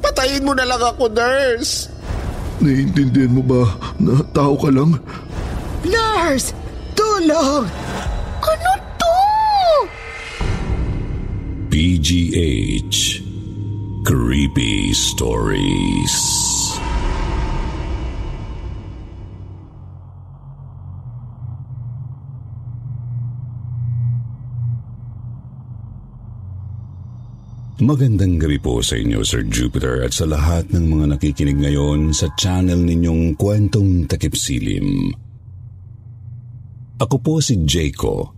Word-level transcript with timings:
Patayin 0.00 0.44
mo 0.44 0.52
na 0.52 0.64
lang 0.68 0.82
ako, 0.82 1.10
nurse! 1.10 1.88
Naiintindihan 2.60 3.36
mo 3.36 3.42
ba 3.44 3.62
na 4.00 4.24
tao 4.32 4.56
ka 4.56 4.72
lang? 4.72 4.96
Nurse! 5.84 6.56
Tulong! 6.96 7.68
Ano 8.40 8.72
to? 8.96 9.16
PGH 11.68 13.20
Creepy 14.06 14.94
Stories. 14.94 16.45
Magandang 27.76 28.40
gabi 28.40 28.56
po 28.56 28.80
sa 28.80 28.96
inyo, 28.96 29.20
Sir 29.20 29.44
Jupiter, 29.52 30.00
at 30.00 30.16
sa 30.16 30.24
lahat 30.24 30.72
ng 30.72 30.96
mga 30.96 31.04
nakikinig 31.12 31.60
ngayon 31.60 32.08
sa 32.16 32.32
channel 32.32 32.80
ninyong 32.80 33.36
Kwentong 33.36 34.08
Takipsilim. 34.08 35.12
Ako 36.96 37.20
po 37.20 37.36
si 37.44 37.60
Jayco, 37.68 38.32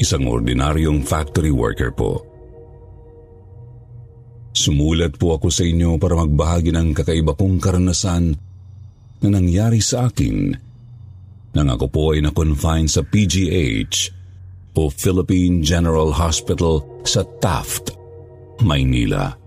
isang 0.00 0.24
ordinaryong 0.24 1.04
factory 1.04 1.52
worker 1.52 1.92
po. 1.92 2.24
Sumulat 4.56 5.20
po 5.20 5.36
ako 5.36 5.52
sa 5.52 5.68
inyo 5.68 6.00
para 6.00 6.16
magbahagi 6.16 6.72
ng 6.72 6.96
kakaiba 6.96 7.36
kong 7.36 7.60
karanasan 7.60 8.32
na 9.20 9.28
nangyari 9.28 9.84
sa 9.84 10.08
akin 10.08 10.56
nang 11.52 11.68
ako 11.68 11.86
po 11.92 12.02
ay 12.16 12.24
na-confine 12.24 12.88
sa 12.88 13.04
PGH 13.04 14.08
o 14.72 14.88
Philippine 14.88 15.60
General 15.60 16.08
Hospital 16.16 16.80
sa 17.04 17.20
Taft, 17.44 18.01
Maynila. 18.62 19.42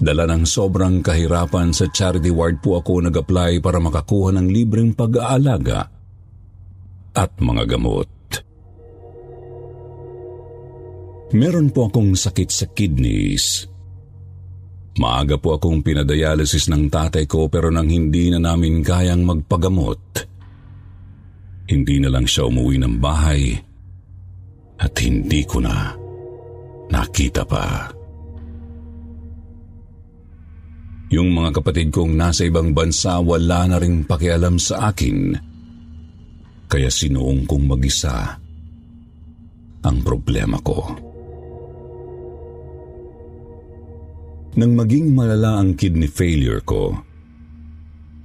Dala 0.00 0.24
ng 0.24 0.48
sobrang 0.48 1.04
kahirapan 1.04 1.76
sa 1.76 1.84
charity 1.92 2.32
ward 2.32 2.64
po 2.64 2.80
ako 2.80 3.04
nag-apply 3.04 3.60
para 3.60 3.76
makakuha 3.76 4.32
ng 4.32 4.48
libreng 4.48 4.96
pag-aalaga 4.96 5.92
at 7.12 7.30
mga 7.36 7.76
gamot. 7.76 8.08
Meron 11.36 11.68
po 11.68 11.92
akong 11.92 12.16
sakit 12.16 12.48
sa 12.48 12.66
kidneys. 12.72 13.68
Maaga 14.96 15.36
po 15.36 15.60
akong 15.60 15.84
pinadialysis 15.84 16.72
ng 16.72 16.88
tatay 16.88 17.28
ko 17.28 17.46
pero 17.52 17.68
nang 17.68 17.86
hindi 17.86 18.32
na 18.32 18.40
namin 18.40 18.80
kayang 18.80 19.22
magpagamot, 19.22 20.00
hindi 21.70 21.96
na 22.02 22.08
lang 22.10 22.26
siya 22.26 22.48
umuwi 22.50 22.82
ng 22.82 22.94
bahay 22.98 23.69
at 24.80 24.92
hindi 25.04 25.44
ko 25.44 25.60
na 25.60 25.92
nakita 26.90 27.44
pa. 27.44 27.92
Yung 31.10 31.34
mga 31.34 31.60
kapatid 31.60 31.90
kong 31.90 32.14
nasa 32.14 32.46
ibang 32.46 32.70
bansa 32.70 33.18
wala 33.18 33.66
na 33.66 33.76
rin 33.82 34.06
pakialam 34.06 34.56
sa 34.56 34.94
akin. 34.94 35.34
Kaya 36.70 36.86
sinuong 36.86 37.50
kong 37.50 37.64
mag-isa 37.66 38.38
ang 39.82 39.96
problema 40.06 40.62
ko. 40.62 40.78
Nang 44.54 44.72
maging 44.74 45.14
malala 45.14 45.62
ang 45.62 45.74
kidney 45.74 46.10
failure 46.10 46.62
ko, 46.62 46.94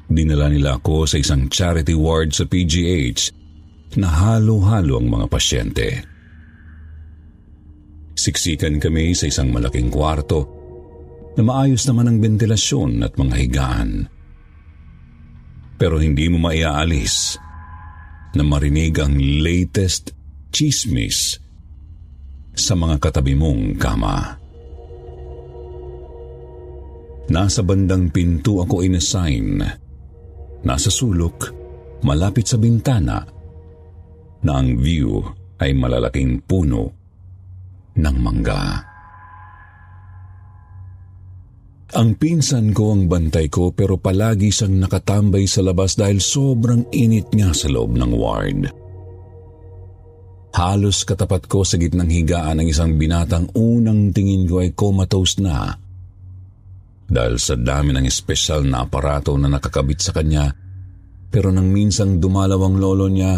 dinala 0.10 0.50
nila 0.50 0.78
ako 0.78 1.10
sa 1.10 1.18
isang 1.22 1.50
charity 1.50 1.98
ward 1.98 2.34
sa 2.34 2.46
PGH 2.46 3.34
na 3.98 4.10
halo-halo 4.10 5.02
ang 5.02 5.10
mga 5.10 5.26
pasyente. 5.30 6.15
Siksikan 8.16 8.80
kami 8.80 9.12
sa 9.12 9.28
isang 9.28 9.52
malaking 9.52 9.92
kwarto 9.92 10.48
na 11.36 11.44
maayos 11.44 11.84
naman 11.84 12.08
ang 12.08 12.18
ventilasyon 12.24 13.04
at 13.04 13.20
mga 13.20 13.36
higaan. 13.36 13.92
Pero 15.76 16.00
hindi 16.00 16.32
mo 16.32 16.40
maiaalis 16.40 17.36
na 18.40 18.44
marinig 18.48 18.96
ang 19.04 19.20
latest 19.20 20.16
chismis 20.56 21.36
sa 22.56 22.74
mga 22.80 23.04
katabi 23.04 23.36
mong 23.36 23.76
kama. 23.76 24.40
Nasa 27.28 27.60
bandang 27.68 28.08
pinto 28.16 28.64
ako 28.64 28.80
inassign. 28.80 29.60
Nasa 30.64 30.88
sulok, 30.88 31.52
malapit 32.08 32.48
sa 32.48 32.56
bintana, 32.56 33.28
na 34.46 34.52
ang 34.56 34.80
view 34.80 35.20
ay 35.60 35.76
malalaking 35.76 36.40
puno 36.48 37.05
ng 37.96 38.18
mangga. 38.20 38.96
Ang 41.96 42.20
pinsan 42.20 42.76
ko 42.76 42.92
ang 42.92 43.08
bantay 43.08 43.48
ko 43.48 43.72
pero 43.72 43.96
palagi 43.96 44.52
siyang 44.52 44.84
nakatambay 44.84 45.48
sa 45.48 45.64
labas 45.64 45.96
dahil 45.96 46.20
sobrang 46.20 46.92
init 46.92 47.32
nga 47.32 47.56
sa 47.56 47.72
loob 47.72 47.96
ng 47.96 48.12
ward. 48.12 48.62
Halos 50.56 51.08
katapat 51.08 51.48
ko 51.48 51.64
sa 51.64 51.80
gitnang 51.80 52.12
higaan 52.12 52.60
ng 52.60 52.68
isang 52.68 53.00
binatang 53.00 53.48
unang 53.56 54.12
tingin 54.12 54.48
ko 54.48 54.64
ay 54.64 54.76
comatose 54.76 55.40
na 55.40 55.76
dahil 57.06 57.38
sa 57.38 57.54
dami 57.54 57.94
ng 57.94 58.08
espesyal 58.08 58.66
na 58.66 58.84
aparato 58.84 59.38
na 59.38 59.48
nakakabit 59.48 60.00
sa 60.02 60.12
kanya 60.12 60.52
pero 61.30 61.52
nang 61.52 61.68
minsang 61.70 62.18
dumalaw 62.24 62.60
ang 62.66 62.76
lolo 62.80 63.12
niya, 63.12 63.36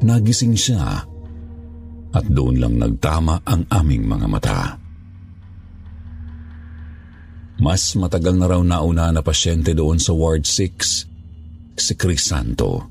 nagising 0.00 0.56
siya 0.56 1.04
at 2.14 2.24
doon 2.28 2.56
lang 2.62 2.74
nagtama 2.80 3.42
ang 3.44 3.66
aming 3.68 4.04
mga 4.08 4.26
mata. 4.28 4.62
Mas 7.58 7.92
matagal 7.98 8.38
na 8.38 8.46
raw 8.46 8.62
nauna 8.62 9.10
na 9.10 9.20
pasyente 9.20 9.74
doon 9.74 9.98
sa 9.98 10.14
Ward 10.14 10.46
6, 10.46 11.74
si 11.74 11.92
Crisanto. 11.98 12.86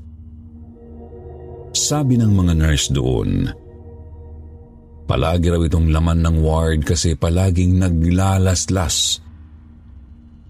Sabi 1.71 2.19
ng 2.19 2.33
mga 2.35 2.53
nurse 2.57 2.91
doon, 2.91 3.47
palagi 5.07 5.47
raw 5.47 5.61
itong 5.63 5.87
laman 5.87 6.19
ng 6.19 6.37
ward 6.43 6.83
kasi 6.83 7.15
palaging 7.15 7.79
naglalaslas 7.79 9.23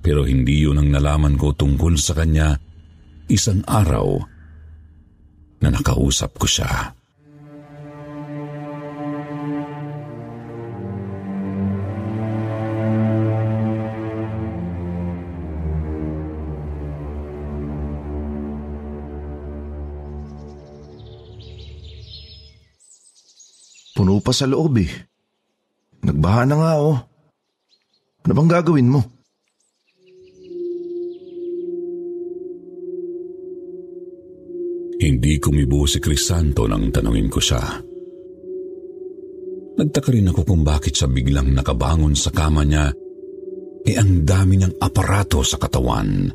pero 0.08 0.24
hindi 0.24 0.64
yun 0.64 0.80
ang 0.80 0.88
nalaman 0.88 1.36
ko 1.36 1.52
tungkol 1.52 2.00
sa 2.00 2.16
kanya 2.16 2.56
isang 3.28 3.60
araw 3.68 4.16
na 5.60 5.68
nakausap 5.68 6.40
ko 6.40 6.48
siya. 6.48 6.97
Puno 24.08 24.24
pa 24.24 24.32
sa 24.32 24.48
loob 24.48 24.80
eh. 24.80 24.88
Nagbaha 26.08 26.48
na 26.48 26.56
nga 26.56 26.72
oh. 26.80 26.96
Ano 28.24 28.32
bang 28.32 28.48
gagawin 28.56 28.88
mo? 28.88 29.04
Hindi 35.04 35.44
kumibo 35.44 35.84
si 35.84 36.00
Crisanto 36.00 36.64
nang 36.72 36.88
tanungin 36.88 37.28
ko 37.28 37.44
siya. 37.44 37.60
Nagtaka 39.76 40.16
rin 40.16 40.32
ako 40.32 40.56
kung 40.56 40.64
bakit 40.64 40.96
siya 40.96 41.12
biglang 41.12 41.52
nakabangon 41.52 42.16
sa 42.16 42.32
kama 42.32 42.64
niya 42.64 42.88
e 43.84 43.92
ang 43.92 44.24
dami 44.24 44.56
niyang 44.56 44.80
aparato 44.80 45.44
sa 45.44 45.60
katawan. 45.60 46.32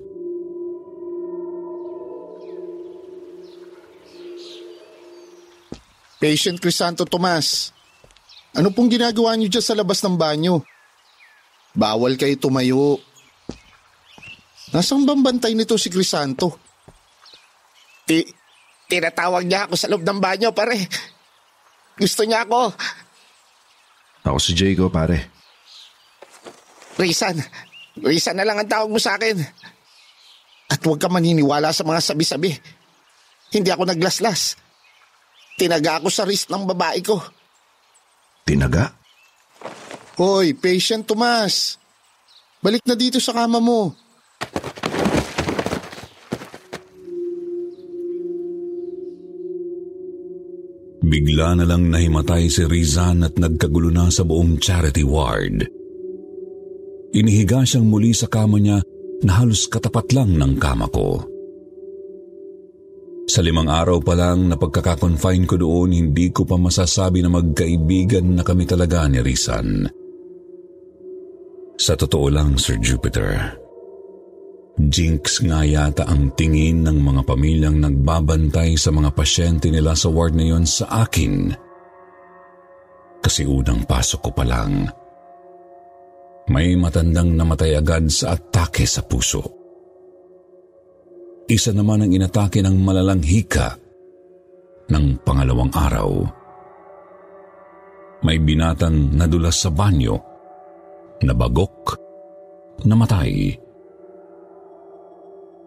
Patient 6.23 6.63
Crisanto 6.63 7.03
Tomas, 7.03 7.75
ano 8.55 8.71
pong 8.71 8.95
ginagawa 8.95 9.35
niyo 9.35 9.59
dyan 9.59 9.67
sa 9.67 9.75
labas 9.75 9.99
ng 10.07 10.15
banyo? 10.15 10.63
Bawal 11.75 12.15
kayo 12.15 12.39
tumayo. 12.39 13.03
Nasaan 14.71 15.03
bang 15.03 15.19
bantay 15.19 15.59
nito 15.59 15.75
si 15.75 15.91
Crisanto? 15.91 16.63
Ti 18.07 18.23
Tinatawag 18.93 19.49
niya 19.49 19.65
ako 19.65 19.75
sa 19.75 19.89
loob 19.89 20.05
ng 20.05 20.21
banyo, 20.21 20.53
pare. 20.53 20.77
Gusto 21.97 22.29
niya 22.29 22.45
ako. 22.45 22.77
Ako 24.29 24.37
si 24.37 24.53
Jago, 24.53 24.93
pare. 24.93 25.33
Rizan. 27.01 27.41
Rizan 27.97 28.37
na 28.37 28.45
lang 28.45 28.61
ang 28.61 28.69
tawag 28.69 28.93
mo 28.93 29.01
sa 29.01 29.17
akin. 29.17 29.41
At 30.69 30.85
huwag 30.85 31.01
ka 31.01 31.09
maniniwala 31.09 31.73
sa 31.73 31.89
mga 31.89 32.05
sabi-sabi. 32.05 32.53
Hindi 33.49 33.73
ako 33.73 33.89
naglaslas. 33.89 34.61
Tinaga 35.57 36.01
ako 36.01 36.09
sa 36.09 36.25
wrist 36.27 36.49
ng 36.49 36.65
babae 36.65 37.01
ko. 37.05 37.21
Tinaga? 38.43 38.91
Hoy, 40.19 40.53
patient 40.53 41.09
Tomas. 41.09 41.79
Balik 42.63 42.85
na 42.87 42.95
dito 42.95 43.19
sa 43.19 43.35
kama 43.35 43.59
mo. 43.59 43.95
Bigla 51.03 51.59
na 51.59 51.65
lang 51.67 51.91
nahimatay 51.91 52.47
si 52.49 52.63
Rizan 52.65 53.27
at 53.27 53.35
nagkagulo 53.37 53.91
na 53.91 54.09
sa 54.09 54.23
buong 54.23 54.57
charity 54.63 55.05
ward. 55.05 55.67
Inihiga 57.13 57.67
siyang 57.69 57.85
muli 57.85 58.17
sa 58.17 58.31
kama 58.31 58.57
niya 58.57 58.81
na 59.27 59.43
halos 59.43 59.69
katapat 59.69 60.15
lang 60.17 60.39
ng 60.39 60.57
kama 60.57 60.89
ko. 60.89 61.21
Sa 63.31 63.39
limang 63.39 63.71
araw 63.71 64.03
pa 64.03 64.19
lang 64.19 64.51
na 64.51 64.59
pagkakakonfine 64.59 65.47
ko 65.47 65.55
doon, 65.55 65.95
hindi 65.95 66.35
ko 66.35 66.43
pa 66.43 66.59
masasabi 66.59 67.23
na 67.23 67.31
magkaibigan 67.31 68.35
na 68.35 68.43
kami 68.43 68.67
talaga 68.67 69.07
ni 69.07 69.23
Rizan. 69.23 69.87
Sa 71.79 71.95
totoo 71.95 72.27
lang, 72.29 72.59
Sir 72.59 72.83
Jupiter, 72.83 73.59
Jinx 74.79 75.45
nga 75.45 75.63
yata 75.63 76.09
ang 76.09 76.33
tingin 76.35 76.83
ng 76.83 76.99
mga 76.99 77.23
pamilyang 77.29 77.79
nagbabantay 77.79 78.75
sa 78.75 78.89
mga 78.89 79.13
pasyente 79.13 79.69
nila 79.69 79.93
sa 79.93 80.09
ward 80.09 80.33
na 80.33 80.49
yon 80.49 80.65
sa 80.65 81.07
akin. 81.07 81.53
Kasi 83.23 83.47
unang 83.47 83.87
pasok 83.87 84.21
ko 84.27 84.31
pa 84.35 84.43
lang, 84.43 84.91
may 86.51 86.75
matandang 86.75 87.39
namatay 87.39 87.79
agad 87.79 88.11
sa 88.11 88.35
atake 88.35 88.83
sa 88.83 89.07
puso. 89.07 89.62
Isa 91.53 91.69
naman 91.77 92.01
ang 92.01 92.09
inatake 92.17 92.65
ng 92.65 92.81
malalang 92.81 93.21
hika 93.21 93.77
ng 94.89 95.21
pangalawang 95.21 95.69
araw. 95.69 96.25
May 98.25 98.41
binatang 98.41 99.13
nadulas 99.13 99.61
sa 99.61 99.69
banyo, 99.69 100.17
nabagok, 101.21 101.93
namatay. 102.89 103.53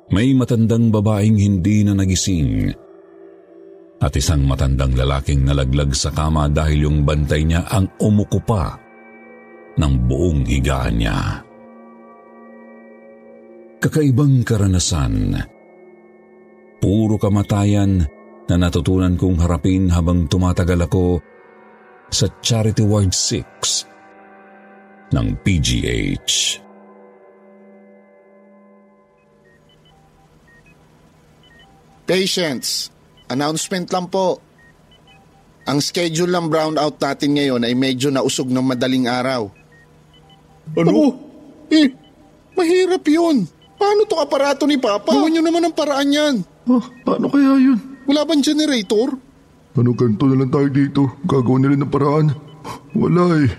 May 0.09 0.33
matandang 0.33 0.89
babaeng 0.89 1.37
hindi 1.37 1.85
na 1.85 1.93
nagising 1.93 2.73
at 4.01 4.13
isang 4.17 4.41
matandang 4.49 4.97
lalaking 4.97 5.45
nalaglag 5.45 5.93
sa 5.93 6.09
kama 6.09 6.49
dahil 6.49 6.89
yung 6.89 7.05
bantay 7.05 7.45
niya 7.45 7.61
ang 7.69 7.85
umuko 8.01 8.41
ng 9.77 9.93
buong 10.09 10.49
higaan 10.49 10.97
niya. 10.97 11.45
Kakaibang 13.85 14.41
karanasan. 14.41 15.53
Puro 16.79 17.17
kamatayan 17.17 18.05
na 18.45 18.55
natutunan 18.59 19.17
kong 19.17 19.41
harapin 19.41 19.89
habang 19.89 20.29
tumatagal 20.29 20.85
ako 20.85 21.17
sa 22.13 22.29
Charity 22.45 22.85
Ward 22.85 23.11
6 23.11 25.15
ng 25.15 25.27
PGH. 25.41 26.61
Patience, 32.05 32.93
announcement 33.33 33.89
lang 33.89 34.05
po. 34.13 34.37
Ang 35.65 35.81
schedule 35.81 36.29
ng 36.29 36.45
brownout 36.45 37.01
natin 37.01 37.33
ngayon 37.33 37.65
ay 37.65 37.73
medyo 37.73 38.13
nausog 38.13 38.53
ng 38.53 38.61
madaling 38.61 39.09
araw. 39.09 39.49
Ano? 40.77 41.17
Eh, 41.73 41.89
mahirap 42.53 43.01
yun. 43.09 43.49
Paano 43.73 44.05
to 44.05 44.21
aparato 44.21 44.69
ni 44.69 44.77
Papa? 44.77 45.09
Gawin 45.09 45.37
nyo 45.37 45.41
naman 45.41 45.65
ang 45.65 45.73
paraan 45.73 46.13
yan. 46.13 46.35
Oh, 46.65 46.81
paano 47.05 47.29
kaya 47.29 47.61
yun? 47.61 47.77
Wala 48.09 48.25
bang 48.25 48.41
generator? 48.41 49.13
Ano 49.75 49.91
ganito 49.93 50.25
na 50.25 50.35
lang 50.39 50.49
tayo 50.49 50.67
dito? 50.71 51.01
Gagawin 51.29 51.61
nila 51.67 51.77
ng 51.77 51.91
paraan. 51.93 52.27
Wala 52.97 53.23
eh. 53.45 53.51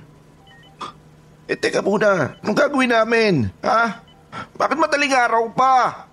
Eh 1.47 1.55
teka 1.55 1.79
muna, 1.85 2.35
anong 2.43 2.58
gagawin 2.58 2.91
namin? 2.91 3.35
Ha? 3.62 4.03
Bakit 4.58 4.76
madaling 4.81 5.14
araw 5.14 5.44
pa? 5.55 6.08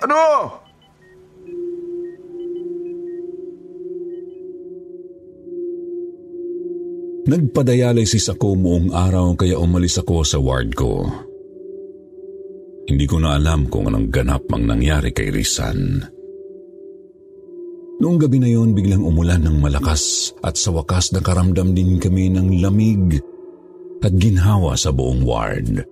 Ano? 0.00 0.20
Nagpadayalisis 7.22 8.32
ako 8.32 8.58
buong 8.58 8.88
araw 8.90 9.36
kaya 9.38 9.60
umalis 9.60 10.00
ako 10.00 10.26
sa 10.26 10.40
ward 10.40 10.74
ko. 10.74 11.06
Hindi 12.88 13.06
ko 13.06 13.22
na 13.22 13.38
alam 13.38 13.70
kung 13.70 13.86
anong 13.86 14.10
ganap 14.10 14.48
mang 14.50 14.66
nangyari 14.66 15.14
kay 15.14 15.30
Rizan. 15.30 16.02
Noong 18.00 18.16
gabi 18.16 18.40
na 18.40 18.48
yon 18.48 18.72
biglang 18.72 19.04
umulan 19.04 19.44
ng 19.44 19.60
malakas 19.60 20.32
at 20.40 20.56
sa 20.56 20.72
wakas 20.72 21.12
nakaramdam 21.12 21.76
din 21.76 22.00
kami 22.00 22.32
ng 22.32 22.64
lamig 22.64 23.20
at 24.02 24.12
ginhawa 24.16 24.74
sa 24.74 24.90
buong 24.90 25.22
ward. 25.22 25.84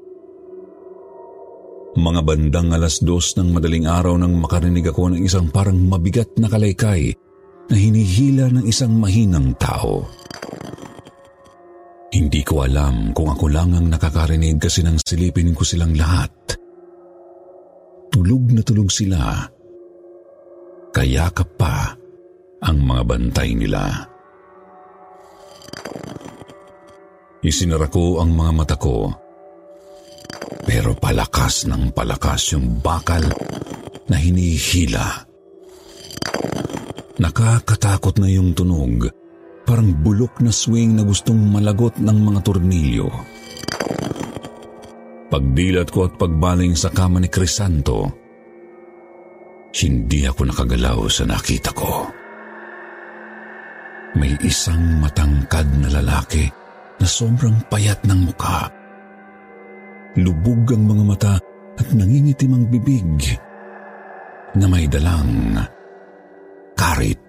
Mga 1.90 2.20
bandang 2.22 2.70
alas 2.70 3.02
dos 3.02 3.34
ng 3.34 3.50
madaling 3.50 3.90
araw 3.90 4.14
nang 4.14 4.38
makarinig 4.38 4.86
ako 4.86 5.10
ng 5.12 5.26
isang 5.26 5.50
parang 5.50 5.76
mabigat 5.90 6.30
na 6.38 6.46
kalaykay 6.46 7.10
na 7.70 7.76
hinihila 7.76 8.46
ng 8.50 8.64
isang 8.66 8.94
mahinang 8.94 9.54
tao. 9.58 10.06
Hindi 12.10 12.42
ko 12.42 12.66
alam 12.66 13.14
kung 13.14 13.30
ako 13.30 13.46
lang 13.46 13.70
ang 13.74 13.86
nakakarinig 13.86 14.58
kasi 14.58 14.82
nang 14.82 14.98
silipin 14.98 15.54
ko 15.54 15.62
silang 15.62 15.94
lahat. 15.94 16.30
Tulog 18.10 18.50
na 18.50 18.62
tulog 18.66 18.90
sila. 18.90 19.46
Kaya 20.90 21.30
ka 21.30 21.44
pa 21.46 21.94
ang 22.60 22.78
mga 22.82 23.02
bantay 23.06 23.56
nila. 23.56 24.10
Isinara 27.40 27.88
ko 27.88 28.20
ang 28.20 28.36
mga 28.36 28.52
mata 28.52 28.76
ko. 28.76 29.08
Pero 30.66 30.92
palakas 30.98 31.64
ng 31.64 31.94
palakas 31.96 32.52
yung 32.52 32.84
bakal 32.84 33.24
na 34.10 34.16
hinihila. 34.20 35.24
Nakakatakot 37.16 38.20
na 38.20 38.28
yung 38.28 38.52
tunog 38.52 39.08
parang 39.70 39.94
bulok 39.94 40.42
na 40.42 40.50
swing 40.50 40.98
na 40.98 41.06
gustong 41.06 41.38
malagot 41.38 41.94
ng 42.02 42.18
mga 42.18 42.40
tornilyo. 42.42 43.06
Pagdilat 45.30 45.94
ko 45.94 46.10
at 46.10 46.18
pagbaling 46.18 46.74
sa 46.74 46.90
kama 46.90 47.22
ni 47.22 47.30
Crisanto, 47.30 48.19
hindi 49.70 50.26
ako 50.26 50.50
nakagalaw 50.50 51.06
sa 51.06 51.22
nakita 51.26 51.70
ko. 51.70 52.10
May 54.18 54.34
isang 54.42 54.98
matangkad 54.98 55.70
na 55.78 55.88
lalaki 56.02 56.50
na 56.98 57.06
sobrang 57.06 57.54
payat 57.70 58.02
ng 58.02 58.20
mukha. 58.26 58.66
Lubog 60.18 60.74
ang 60.74 60.84
mga 60.90 61.04
mata 61.06 61.34
at 61.78 61.86
nangingitim 61.94 62.58
ang 62.58 62.64
bibig 62.66 63.06
na 64.58 64.66
may 64.66 64.90
dalang 64.90 65.54
karit. 66.74 67.22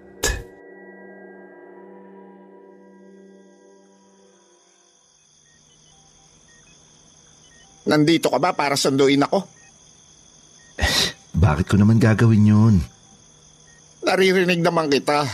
Nandito 7.86 8.26
ka 8.30 8.38
ba 8.42 8.50
para 8.50 8.74
sunduin 8.74 9.22
ako? 9.22 9.51
Bakit 11.42 11.66
ko 11.66 11.74
naman 11.74 11.98
gagawin 11.98 12.46
yun? 12.46 12.74
Naririnig 14.06 14.62
naman 14.62 14.86
kita. 14.86 15.26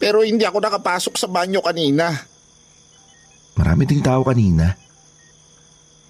Pero 0.00 0.24
hindi 0.24 0.48
ako 0.48 0.64
nakapasok 0.64 1.14
sa 1.20 1.28
banyo 1.28 1.60
kanina. 1.60 2.08
Marami 3.52 3.84
ding 3.84 4.00
tao 4.00 4.24
kanina. 4.24 4.72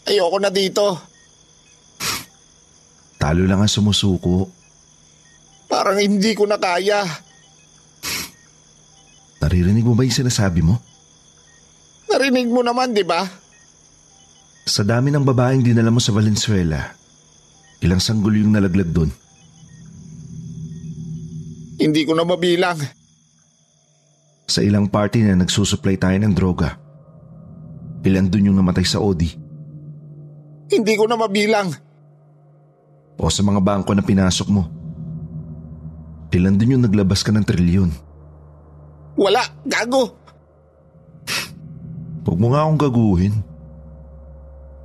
Ayoko 0.07 0.38
na 0.38 0.50
dito. 0.54 0.95
Talo 3.19 3.42
lang 3.50 3.59
ang 3.59 3.71
sumusuko. 3.71 4.47
Parang 5.66 5.99
hindi 5.99 6.31
ko 6.38 6.47
na 6.47 6.54
kaya. 6.54 7.02
Naririnig 9.42 9.83
mo 9.83 9.99
ba 9.99 10.07
yung 10.07 10.14
sinasabi 10.14 10.62
mo? 10.62 10.78
Narinig 12.07 12.47
mo 12.47 12.62
naman, 12.62 12.95
di 12.95 13.02
ba? 13.02 13.26
Sa 14.62 14.87
dami 14.87 15.11
ng 15.11 15.26
babaeng 15.26 15.66
dinala 15.66 15.90
mo 15.90 15.99
sa 15.99 16.14
Valenzuela, 16.14 17.02
ilang 17.83 17.99
sanggol 17.99 18.39
yung 18.39 18.55
nalaglag 18.55 18.95
doon? 18.95 19.11
Hindi 21.83 22.07
ko 22.07 22.15
na 22.15 22.23
mabilang. 22.23 22.79
Sa 24.47 24.62
ilang 24.62 24.87
party 24.87 25.27
na 25.27 25.43
nagsusupply 25.43 25.99
tayo 25.99 26.15
ng 26.23 26.31
droga, 26.31 26.79
ilan 28.07 28.31
doon 28.31 28.55
yung 28.55 28.59
namatay 28.62 28.87
sa 28.87 29.03
OD? 29.03 29.23
Hindi 30.71 30.95
ko 30.95 31.11
na 31.11 31.19
mabilang. 31.19 31.75
O 33.19 33.29
sa 33.29 33.43
mga 33.43 33.61
bangko 33.61 33.93
na 33.99 34.07
pinasok 34.07 34.49
mo, 34.51 34.62
ilan 36.31 36.55
doon 36.55 36.79
yung 36.79 36.85
naglabas 36.87 37.27
ka 37.27 37.35
ng 37.35 37.45
trilyon? 37.45 37.91
Wala, 39.19 39.43
gago. 39.67 40.17
Huwag 42.23 42.39
mo 42.39 42.47
nga 42.55 42.65
akong 42.65 42.81
gaguhin. 42.81 43.35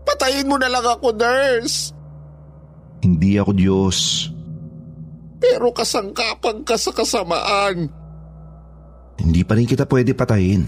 Patayin 0.04 0.50
mo 0.50 0.58
na 0.58 0.68
lang 0.68 0.84
ako, 0.84 1.14
nurse. 1.14 1.97
Hindi 3.02 3.38
ako 3.38 3.52
Diyos. 3.54 3.98
Pero 5.38 5.70
kasangkapan 5.70 6.66
ka 6.66 6.76
sa 6.76 6.92
kasamaan. 6.94 7.90
Hindi 9.18 9.42
pa 9.46 9.54
rin 9.58 9.70
kita 9.70 9.86
pwede 9.90 10.14
patayin. 10.18 10.66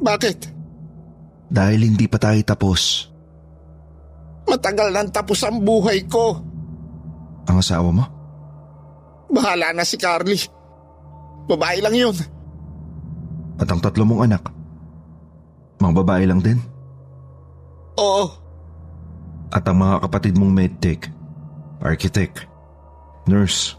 Bakit? 0.00 0.38
Dahil 1.48 1.80
hindi 1.88 2.08
pa 2.08 2.20
tayo 2.20 2.40
tapos. 2.44 3.08
Matagal 4.44 4.92
nang 4.92 5.08
tapos 5.08 5.40
ang 5.44 5.60
buhay 5.60 6.04
ko. 6.04 6.40
Ang 7.48 7.56
asawa 7.60 7.88
mo? 7.92 8.04
Bahala 9.32 9.72
na 9.72 9.84
si 9.84 9.96
Carly. 9.96 10.36
Babae 11.48 11.80
lang 11.80 11.96
yun. 11.96 12.16
At 13.60 13.68
ang 13.68 13.80
tatlo 13.80 14.04
mong 14.04 14.24
anak? 14.28 14.42
Mga 15.80 15.94
babae 16.00 16.24
lang 16.28 16.40
din? 16.40 16.58
Oo, 18.00 18.26
At 19.54 19.62
ang 19.70 19.78
mga 19.78 20.02
kapatid 20.02 20.34
mong 20.34 20.50
medtech, 20.50 21.06
architect, 21.78 22.42
nurse, 23.30 23.78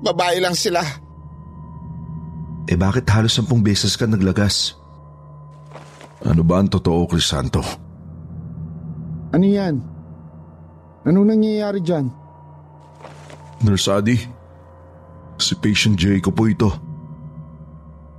babae 0.00 0.40
lang 0.40 0.56
sila. 0.56 0.80
eh 2.64 2.78
bakit 2.78 3.04
halos 3.12 3.36
sampung 3.36 3.60
beses 3.60 3.92
ka 3.92 4.08
naglagas? 4.08 4.72
Ano 6.24 6.40
ba 6.46 6.62
ang 6.62 6.70
totoo, 6.70 7.04
Crisanto? 7.04 7.60
Ano 9.34 9.44
yan? 9.44 9.82
Anong 11.02 11.34
nangyayari 11.34 11.82
dyan? 11.82 12.06
Nurse 13.66 13.90
Adi, 13.90 14.16
si 15.36 15.52
patient 15.58 15.98
Jay 15.98 16.22
ko 16.22 16.30
po 16.30 16.46
ito. 16.46 16.70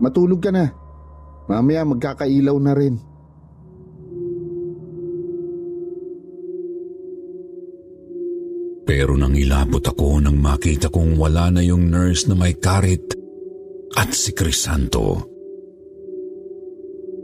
Matulog 0.04 0.44
ka 0.44 0.52
na. 0.52 0.68
Mamaya 1.48 1.88
magkakailaw 1.88 2.58
na 2.60 2.74
rin. 2.76 3.00
Pero 8.94 9.18
nang 9.18 9.34
ilapot 9.34 9.82
ako 9.82 10.22
nang 10.22 10.38
makita 10.38 10.94
kong 10.94 11.18
wala 11.18 11.50
na 11.50 11.66
yung 11.66 11.90
nurse 11.90 12.30
na 12.30 12.38
may 12.38 12.54
karit 12.54 13.18
at 13.98 14.14
si 14.14 14.38
Crisanto. 14.38 15.18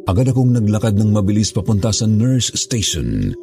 Agad 0.09 0.33
akong 0.33 0.49
naglakad 0.49 0.97
ng 0.97 1.13
mabilis 1.13 1.53
papunta 1.53 1.93
sa 1.93 2.09
nurse 2.09 2.57
station. 2.57 3.38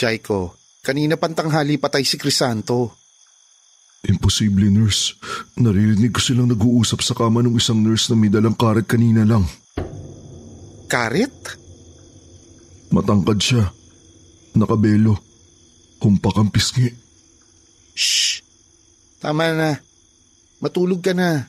Jaiko, 0.00 0.56
kanina 0.80 1.20
pantanghali 1.20 1.76
patay 1.76 2.08
si 2.08 2.16
Crisanto. 2.16 2.96
Imposible, 4.08 4.72
nurse. 4.72 5.12
Naririnig 5.60 6.16
ko 6.16 6.24
silang 6.24 6.48
nag-uusap 6.48 7.04
sa 7.04 7.12
kama 7.12 7.44
ng 7.44 7.60
isang 7.60 7.84
nurse 7.84 8.08
na 8.08 8.16
may 8.16 8.32
dalang 8.32 8.56
karet 8.56 8.88
kanina 8.88 9.28
lang. 9.28 9.44
Karit? 10.88 11.36
Matangkad 12.88 13.44
siya. 13.44 13.75
Nakabelo. 14.56 15.14
Humpak 16.00 16.36
ang 16.40 16.48
pisngi. 16.48 16.88
Shh! 17.96 18.40
Tama 19.20 19.52
na. 19.52 19.72
Matulog 20.60 21.00
ka 21.04 21.12
na. 21.12 21.44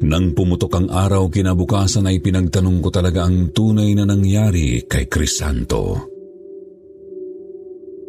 Nang 0.00 0.34
pumutok 0.34 0.74
ang 0.74 0.88
araw 0.90 1.30
kinabukasan 1.30 2.08
ay 2.08 2.18
pinagtanong 2.18 2.82
ko 2.82 2.88
talaga 2.90 3.28
ang 3.28 3.54
tunay 3.54 3.94
na 3.94 4.08
nangyari 4.08 4.82
kay 4.88 5.06
Crisanto. 5.06 6.08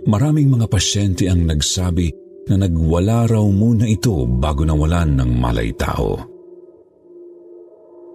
Maraming 0.07 0.49
mga 0.49 0.65
pasyente 0.65 1.29
ang 1.29 1.45
nagsabi 1.45 2.09
na 2.49 2.57
nagwala 2.57 3.29
raw 3.29 3.45
muna 3.45 3.85
ito 3.85 4.25
bago 4.25 4.65
nawalan 4.65 5.13
ng 5.19 5.31
malay 5.37 5.69
tao. 5.77 6.30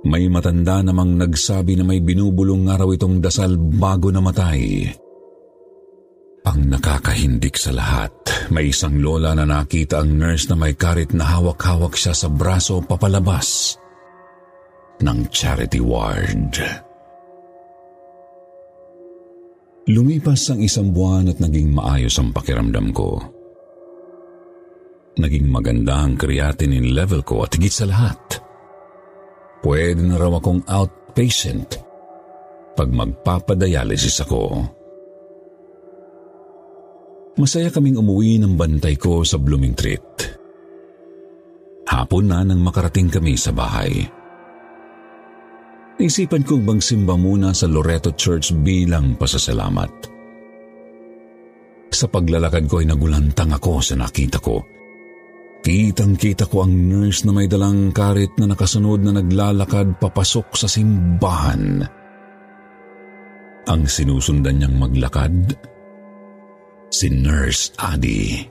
May 0.06 0.30
matanda 0.30 0.86
namang 0.86 1.18
nagsabi 1.18 1.74
na 1.74 1.82
may 1.82 1.98
binubulong 1.98 2.70
nga 2.70 2.78
raw 2.78 2.86
itong 2.86 3.18
dasal 3.18 3.58
bago 3.58 4.14
namatay. 4.14 4.86
Ang 6.46 6.70
nakakahindik 6.70 7.58
sa 7.58 7.74
lahat, 7.74 8.14
may 8.54 8.70
isang 8.70 9.02
lola 9.02 9.34
na 9.34 9.42
nakita 9.42 9.98
ang 9.98 10.14
nurse 10.14 10.46
na 10.46 10.54
may 10.54 10.78
karit 10.78 11.10
na 11.10 11.26
hawak-hawak 11.26 11.98
siya 11.98 12.14
sa 12.14 12.30
braso 12.30 12.78
papalabas 12.86 13.74
ng 15.02 15.26
charity 15.34 15.82
ward. 15.82 16.54
Lumipas 19.90 20.46
ang 20.54 20.62
isang 20.62 20.94
buwan 20.94 21.34
at 21.34 21.42
naging 21.42 21.74
maayos 21.74 22.14
ang 22.22 22.30
pakiramdam 22.30 22.94
ko. 22.94 23.18
Naging 25.18 25.50
maganda 25.50 26.06
ang 26.06 26.14
creatinine 26.14 26.94
level 26.94 27.26
ko 27.26 27.42
at 27.42 27.58
higit 27.58 27.74
sa 27.74 27.90
lahat. 27.90 28.45
Pwede 29.64 30.02
na 30.04 30.16
raw 30.20 30.32
akong 30.36 30.64
outpatient 30.68 31.80
pag 32.76 32.88
magpapadialysis 32.92 34.20
ako. 34.24 34.62
Masaya 37.36 37.68
kaming 37.68 38.00
umuwi 38.00 38.40
ng 38.40 38.56
bantay 38.56 38.96
ko 38.96 39.20
sa 39.24 39.36
Blooming 39.36 39.76
Treat. 39.76 40.08
Hapon 41.86 42.24
na 42.28 42.40
nang 42.44 42.60
makarating 42.64 43.12
kami 43.12 43.36
sa 43.36 43.52
bahay. 43.52 43.92
Naisipan 45.96 46.44
kong 46.44 46.64
bang 46.64 46.80
simba 46.80 47.16
muna 47.16 47.56
sa 47.56 47.64
Loreto 47.64 48.12
Church 48.12 48.52
bilang 48.52 49.16
pasasalamat. 49.16 49.92
Sa 51.88 52.04
paglalakad 52.12 52.68
ko 52.68 52.84
ay 52.84 52.88
nagulantang 52.92 53.56
ako 53.56 53.80
sa 53.80 53.96
nakita 53.96 54.36
ko. 54.36 54.75
Kitang-kita 55.66 56.46
ko 56.46 56.62
ang 56.62 56.70
nurse 56.70 57.26
na 57.26 57.34
may 57.34 57.50
dalang 57.50 57.90
karit 57.90 58.30
na 58.38 58.46
nakasunod 58.46 59.02
na 59.02 59.18
naglalakad 59.18 59.98
papasok 59.98 60.54
sa 60.54 60.70
simbahan. 60.70 61.82
Ang 63.66 63.82
sinusundan 63.90 64.62
niyang 64.62 64.78
maglakad, 64.78 65.58
si 66.86 67.10
Nurse 67.10 67.74
Adi. 67.82 68.46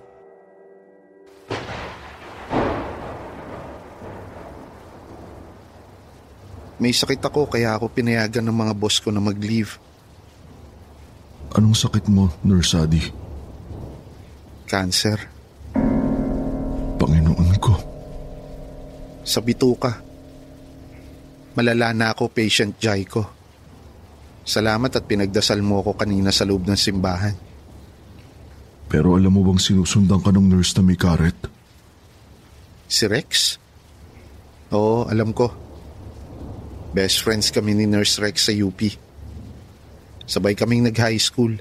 May 6.83 6.91
sakit 6.91 7.23
ako 7.23 7.47
kaya 7.47 7.79
ako 7.79 7.95
pinayagan 7.95 8.43
ng 8.43 8.57
mga 8.59 8.73
boss 8.75 8.99
ko 8.99 9.15
na 9.15 9.23
mag-leave. 9.23 9.79
Anong 11.55 11.79
sakit 11.79 12.11
mo, 12.11 12.27
Nurse 12.43 12.75
Adi? 12.75 12.99
Cancer. 14.67 15.15
Panginoon 15.15 15.34
ko. 17.65 17.73
Sa 19.25 19.41
bituka. 19.41 19.97
Malala 21.57 21.89
na 21.97 22.13
ako, 22.13 22.29
patient 22.29 22.77
Jaiko. 22.77 23.25
Salamat 24.45 24.93
at 24.93 25.09
pinagdasal 25.09 25.65
mo 25.65 25.81
ako 25.81 25.97
kanina 25.97 26.29
sa 26.29 26.45
loob 26.45 26.69
ng 26.69 26.77
simbahan. 26.77 27.33
Pero 28.85 29.17
alam 29.17 29.33
mo 29.33 29.41
bang 29.41 29.57
sinusundan 29.57 30.21
ka 30.21 30.29
ng 30.29 30.45
nurse 30.45 30.77
na 30.77 30.85
may 30.85 30.99
karet? 30.99 31.33
Si 32.85 33.09
Rex? 33.09 33.57
Oo, 34.69 35.09
alam 35.09 35.33
ko. 35.33 35.49
Best 36.93 37.25
friends 37.25 37.49
kami 37.49 37.73
ni 37.73 37.89
Nurse 37.89 38.21
Rex 38.21 38.47
sa 38.47 38.53
UP. 38.53 38.77
Sabay 40.29 40.53
kaming 40.53 40.85
nag-high 40.85 41.19
school. 41.19 41.57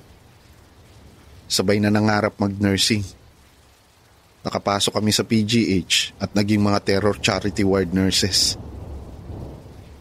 Sabay 1.49 1.81
na 1.81 1.89
nangarap 1.89 2.37
mag-nursing. 2.37 3.24
Nakapasok 4.45 5.01
kami 5.01 5.09
sa 5.09 5.25
PGH 5.25 6.21
at 6.21 6.37
naging 6.37 6.61
mga 6.61 6.85
terror 6.85 7.17
charity 7.17 7.65
ward 7.65 7.97
nurses. 7.97 8.61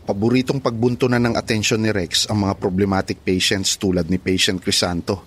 Paboritong 0.04 0.60
pagbunto 0.60 1.08
na 1.08 1.16
ng 1.16 1.40
atensyon 1.40 1.80
ni 1.80 1.88
Rex 1.96 2.28
ang 2.28 2.44
mga 2.44 2.60
problematic 2.60 3.24
patients 3.24 3.80
tulad 3.80 4.12
ni 4.12 4.20
patient 4.20 4.60
Crisanto. 4.60 5.24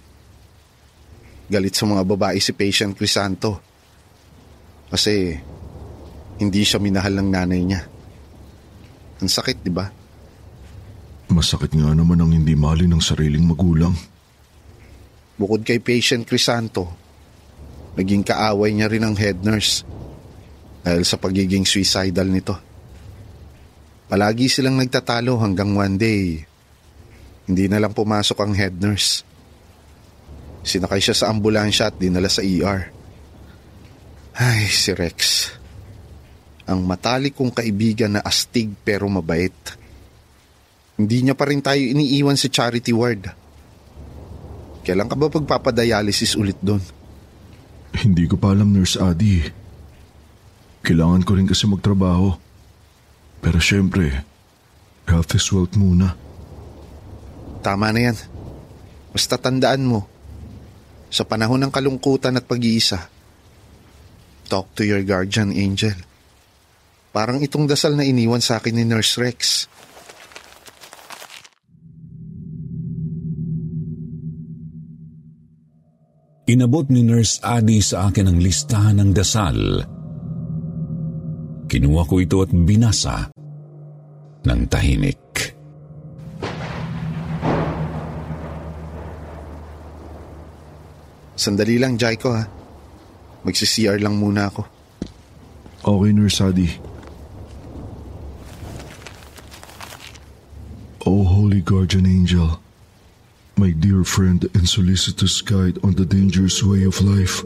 Galit 1.49 1.73
sa 1.73 1.89
mga 1.89 2.05
babae 2.05 2.37
si 2.45 2.53
patient 2.53 2.93
Crisanto. 2.93 3.65
Kasi 4.93 5.33
hindi 6.37 6.61
siya 6.61 6.77
minahal 6.77 7.17
ng 7.17 7.29
nanay 7.33 7.63
niya. 7.65 7.83
Ang 9.25 9.31
sakit, 9.33 9.65
di 9.65 9.73
ba? 9.73 9.89
Masakit 11.33 11.73
nga 11.73 11.97
naman 11.97 12.21
ang 12.21 12.37
hindi 12.37 12.53
mali 12.53 12.85
ng 12.85 13.01
sariling 13.01 13.49
magulang. 13.49 13.97
Bukod 15.41 15.65
kay 15.65 15.81
patient 15.81 16.29
Crisanto, 16.29 17.06
naging 17.97 18.23
kaaway 18.23 18.77
niya 18.77 18.93
rin 18.93 19.03
ang 19.03 19.17
head 19.17 19.41
nurse 19.41 19.83
dahil 20.85 21.03
sa 21.03 21.19
pagiging 21.19 21.67
suicidal 21.67 22.29
nito. 22.29 22.55
Palagi 24.07 24.47
silang 24.47 24.79
nagtatalo 24.79 25.35
hanggang 25.43 25.75
one 25.75 25.99
day, 25.99 26.47
hindi 27.51 27.65
na 27.67 27.83
lang 27.83 27.91
pumasok 27.91 28.39
ang 28.39 28.55
head 28.55 28.79
nurse. 28.79 29.27
Sinakay 30.63 31.03
siya 31.03 31.17
sa 31.17 31.27
ambulansya 31.35 31.91
at 31.91 31.97
dinala 31.99 32.31
sa 32.31 32.43
ER. 32.43 32.91
Ay, 34.37 34.71
si 34.71 34.95
Rex. 34.95 35.51
Ang 36.67 36.87
matalik 36.87 37.39
kong 37.39 37.55
kaibigan 37.55 38.19
na 38.19 38.23
astig 38.23 38.75
pero 38.83 39.07
mabait. 39.07 39.55
Hindi 40.99 41.23
niya 41.23 41.35
pa 41.39 41.47
rin 41.47 41.63
tayo 41.63 41.79
iniiwan 41.79 42.35
sa 42.35 42.51
charity 42.51 42.91
ward. 42.91 43.31
Kailan 44.83 45.07
ka 45.11 45.15
ba 45.19 45.31
pagpapadialysis 45.31 46.35
ulit 46.35 46.59
doon? 46.63 46.83
Hindi 47.97 48.29
ko 48.29 48.37
pa 48.37 48.53
alam, 48.53 48.77
Nurse 48.77 49.01
Adi. 49.01 49.41
Kailangan 50.85 51.25
ko 51.25 51.33
rin 51.35 51.49
kasi 51.49 51.65
magtrabaho. 51.65 52.37
Pero 53.41 53.59
syempre, 53.59 54.23
health 55.09 55.33
is 55.33 55.49
wealth 55.49 55.75
muna. 55.81 56.13
Tama 57.65 57.91
na 57.91 58.13
yan. 58.13 58.17
Basta 59.17 59.41
tandaan 59.41 59.89
mo, 59.89 60.05
sa 61.09 61.25
panahon 61.25 61.57
ng 61.65 61.73
kalungkutan 61.73 62.37
at 62.37 62.45
pag-iisa, 62.45 63.09
talk 64.47 64.69
to 64.77 64.85
your 64.85 65.01
guardian 65.01 65.57
angel. 65.57 65.97
Parang 67.17 67.41
itong 67.41 67.65
dasal 67.65 67.97
na 67.97 68.05
iniwan 68.05 68.45
sa 68.45 68.61
akin 68.61 68.77
ni 68.77 68.85
Nurse 68.85 69.17
Rex. 69.17 69.67
Inabot 76.47 76.87
ni 76.87 77.03
Nurse 77.03 77.43
Adi 77.43 77.83
sa 77.83 78.07
akin 78.07 78.31
ang 78.31 78.39
listahan 78.39 79.03
ng 79.03 79.11
dasal. 79.11 79.83
Kinuha 81.67 82.03
ko 82.07 82.23
ito 82.23 82.39
at 82.39 82.55
binasa 82.55 83.35
ng 84.47 84.61
tahimik. 84.71 85.27
Sandali 91.35 91.83
lang, 91.83 91.99
Jaiko 91.99 92.31
ha. 92.31 92.47
Magsi-CR 93.43 93.99
lang 93.99 94.15
muna 94.15 94.47
ako. 94.47 94.63
Okay, 95.83 96.11
Nurse 96.15 96.47
Adi. 96.47 96.71
O 101.11 101.27
Holy 101.27 101.59
Guardian 101.59 102.07
Angel, 102.07 102.55
my 103.59 103.71
dear 103.73 104.05
friend 104.05 104.45
and 104.53 104.69
solicitous 104.69 105.41
guide 105.41 105.81
on 105.83 105.95
the 105.97 106.05
dangerous 106.05 106.63
way 106.63 106.85
of 106.85 107.01
life, 107.01 107.41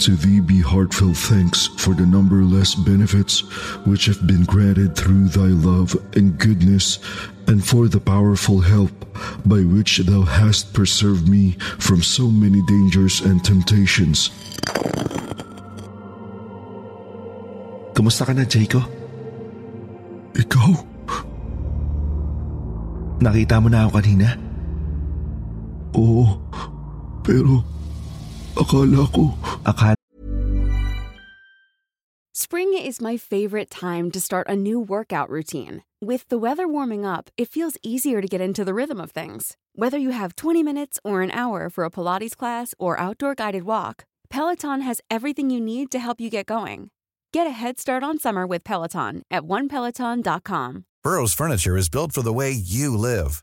to 0.00 0.16
thee 0.16 0.40
be 0.40 0.62
heartfelt 0.64 1.16
thanks 1.16 1.66
for 1.76 1.92
the 1.92 2.06
numberless 2.06 2.74
benefits 2.74 3.40
which 3.84 4.06
have 4.06 4.26
been 4.26 4.44
granted 4.44 4.96
through 4.96 5.28
thy 5.28 5.52
love 5.60 5.92
and 6.16 6.38
goodness, 6.38 7.00
and 7.48 7.60
for 7.60 7.88
the 7.88 8.00
powerful 8.00 8.60
help 8.60 8.92
by 9.44 9.60
which 9.60 9.98
thou 10.08 10.22
hast 10.22 10.72
preserved 10.72 11.28
me 11.28 11.52
from 11.78 12.00
so 12.00 12.30
many 12.30 12.64
dangers 12.64 13.20
and 13.20 13.44
temptations. 13.44 14.30
Kumusta 17.92 18.24
ka 18.24 18.32
na, 18.32 18.48
Jayco? 18.48 18.80
Ikaw? 20.32 20.70
Nakita 23.20 23.60
mo 23.60 23.68
na 23.68 23.84
ako 23.84 23.98
kanina? 24.00 24.47
Oo, 25.96 26.40
pero 27.24 27.64
akala 28.56 29.08
ko 29.12 29.32
Akala 29.64 29.94
Spring 32.32 32.72
is 32.72 33.00
my 33.00 33.16
favorite 33.16 33.68
time 33.68 34.10
to 34.10 34.20
start 34.20 34.46
a 34.48 34.56
new 34.56 34.78
workout 34.80 35.28
routine. 35.28 35.82
With 36.00 36.28
the 36.28 36.38
weather 36.38 36.68
warming 36.68 37.04
up, 37.04 37.30
it 37.36 37.48
feels 37.48 37.76
easier 37.82 38.22
to 38.22 38.28
get 38.28 38.40
into 38.40 38.64
the 38.64 38.72
rhythm 38.72 39.00
of 39.00 39.10
things. 39.10 39.56
Whether 39.74 39.98
you 39.98 40.10
have 40.10 40.36
20 40.36 40.62
minutes 40.62 41.00
or 41.04 41.22
an 41.22 41.32
hour 41.32 41.68
for 41.68 41.84
a 41.84 41.90
Pilates 41.90 42.36
class 42.36 42.74
or 42.78 42.98
outdoor 42.98 43.34
guided 43.34 43.64
walk, 43.64 44.04
Peloton 44.30 44.82
has 44.82 45.00
everything 45.10 45.50
you 45.50 45.60
need 45.60 45.90
to 45.90 45.98
help 45.98 46.20
you 46.20 46.30
get 46.30 46.46
going. 46.46 46.90
Get 47.32 47.46
a 47.46 47.50
head 47.50 47.78
start 47.78 48.02
on 48.02 48.18
summer 48.18 48.46
with 48.46 48.64
Peloton 48.64 49.22
at 49.30 49.42
onepeloton.com. 49.42 50.84
Burrow's 51.02 51.34
furniture 51.34 51.76
is 51.76 51.88
built 51.88 52.12
for 52.12 52.22
the 52.22 52.32
way 52.32 52.50
you 52.50 52.96
live. 52.96 53.42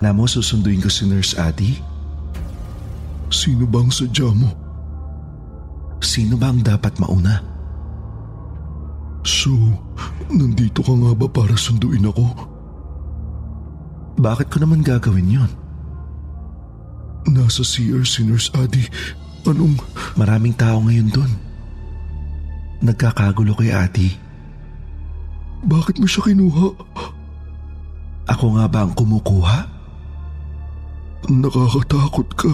Mo 0.00 0.24
susunduin 0.24 0.80
ko 0.80 0.88
si 0.88 1.04
Nurse 1.04 1.36
Adi? 1.36 1.76
Sino 3.28 3.68
bang 3.68 3.92
sadya 3.92 4.32
mo? 4.32 4.48
sino 6.02 6.34
ba 6.34 6.50
ang 6.50 6.58
dapat 6.58 6.98
mauna? 6.98 7.38
So, 9.22 9.54
nandito 10.26 10.82
ka 10.82 10.90
nga 10.90 11.14
ba 11.14 11.30
para 11.30 11.54
sunduin 11.54 12.10
ako? 12.10 12.26
Bakit 14.18 14.50
ko 14.50 14.58
naman 14.58 14.82
gagawin 14.82 15.30
yon? 15.30 15.52
Nasa 17.30 17.62
CR 17.62 18.02
si 18.02 18.26
Nurse 18.26 18.50
Adi. 18.58 18.82
Anong... 19.46 19.78
Maraming 20.18 20.58
tao 20.58 20.82
ngayon 20.82 21.08
doon. 21.14 21.32
Nagkakagulo 22.82 23.54
kay 23.54 23.70
ati. 23.70 24.10
Bakit 25.62 26.02
mo 26.02 26.10
siya 26.10 26.26
kinuha? 26.26 26.66
Ako 28.26 28.58
nga 28.58 28.66
ba 28.66 28.82
ang 28.82 28.92
kumukuha? 28.98 29.81
Nakakatakot 31.30 32.28
ka. 32.34 32.50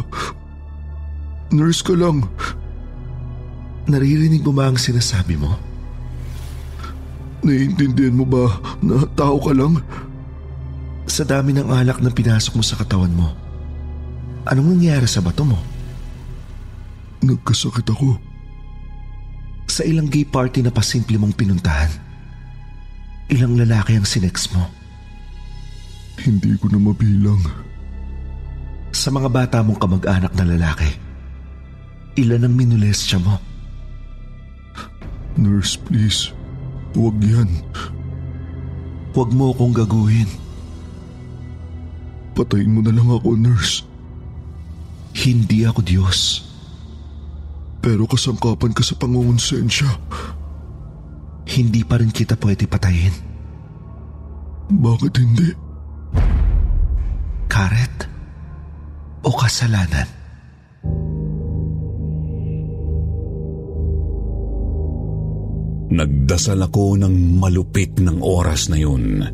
Nurse 1.48 1.80
ka 1.80 1.96
lang. 1.96 2.28
Naririnig 3.88 4.44
mo 4.44 4.52
ba 4.52 4.68
ang 4.68 4.76
sinasabi 4.76 5.40
mo? 5.40 5.56
Naiintindihan 7.40 8.12
mo 8.12 8.28
ba 8.28 8.60
na 8.84 9.08
tao 9.16 9.40
ka 9.40 9.56
lang? 9.56 9.80
Sa 11.08 11.24
dami 11.24 11.56
ng 11.56 11.72
alak 11.72 12.04
na 12.04 12.12
pinasok 12.12 12.60
mo 12.60 12.64
sa 12.66 12.76
katawan 12.76 13.14
mo, 13.16 13.32
anong 14.44 14.76
nangyari 14.76 15.08
sa 15.08 15.24
bato 15.24 15.48
mo? 15.48 15.56
Nagkasakit 17.24 17.88
ako. 17.88 18.20
Sa 19.64 19.88
ilang 19.88 20.12
gay 20.12 20.28
party 20.28 20.60
na 20.60 20.68
pasimple 20.68 21.16
mong 21.16 21.32
pinuntahan, 21.32 21.88
ilang 23.32 23.56
lalaki 23.56 23.96
ang 23.96 24.04
sinex 24.04 24.52
mo? 24.52 24.68
Hindi 26.20 26.52
ko 26.60 26.68
na 26.68 26.76
mabilang. 26.76 27.67
Sa 28.88 29.12
mga 29.12 29.28
bata 29.28 29.60
mong 29.60 29.76
kamag-anak 29.76 30.32
na 30.32 30.44
lalaki, 30.48 30.88
ilan 32.16 32.48
ang 32.48 32.54
minulestya 32.56 33.20
mo? 33.20 33.36
Nurse, 35.36 35.76
please. 35.76 36.32
Huwag 36.96 37.20
yan. 37.20 37.52
Huwag 39.12 39.30
mo 39.36 39.52
akong 39.52 39.76
gaguhin. 39.76 40.26
Patayin 42.32 42.72
mo 42.72 42.80
na 42.80 42.90
lang 42.96 43.12
ako, 43.12 43.36
nurse. 43.36 43.84
Hindi 45.12 45.68
ako 45.68 45.84
Diyos. 45.84 46.48
Pero 47.84 48.08
kasangkapan 48.08 48.72
ka 48.72 48.82
sa 48.82 48.96
pangungonsensya. 48.96 49.90
Hindi 51.48 51.84
pa 51.84 52.00
rin 52.00 52.10
kita 52.10 52.40
pwede 52.40 52.64
patayin. 52.64 53.14
Bakit 54.68 55.14
hindi? 55.20 55.48
Karet 57.48 58.17
o 59.28 59.30
kasalanan? 59.36 60.08
Nagdasal 65.88 66.60
ako 66.64 67.00
ng 67.00 67.36
malupit 67.36 67.96
ng 68.00 68.24
oras 68.24 68.72
na 68.72 68.80
yun. 68.80 69.24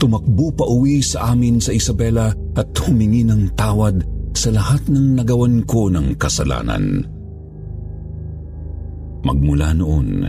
Tumakbo 0.00 0.52
pa 0.56 0.64
uwi 0.64 1.04
sa 1.04 1.32
amin 1.32 1.60
sa 1.60 1.72
Isabela 1.76 2.32
at 2.56 2.68
humingi 2.80 3.24
ng 3.24 3.52
tawad 3.56 4.00
sa 4.32 4.48
lahat 4.52 4.88
ng 4.88 5.20
nagawan 5.20 5.60
ko 5.68 5.92
ng 5.92 6.16
kasalanan. 6.16 7.04
Magmula 9.20 9.76
noon, 9.76 10.24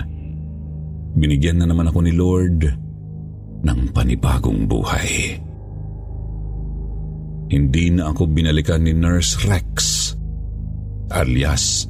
binigyan 1.16 1.64
na 1.64 1.66
naman 1.72 1.88
ako 1.88 2.00
ni 2.04 2.12
Lord 2.12 2.60
ng 3.64 3.80
panibagong 3.96 4.68
buhay. 4.68 5.40
Hindi 7.52 7.92
na 7.92 8.16
ako 8.16 8.32
binalikan 8.32 8.88
ni 8.88 8.96
Nurse 8.96 9.44
Rex 9.44 9.76
alias 11.12 11.84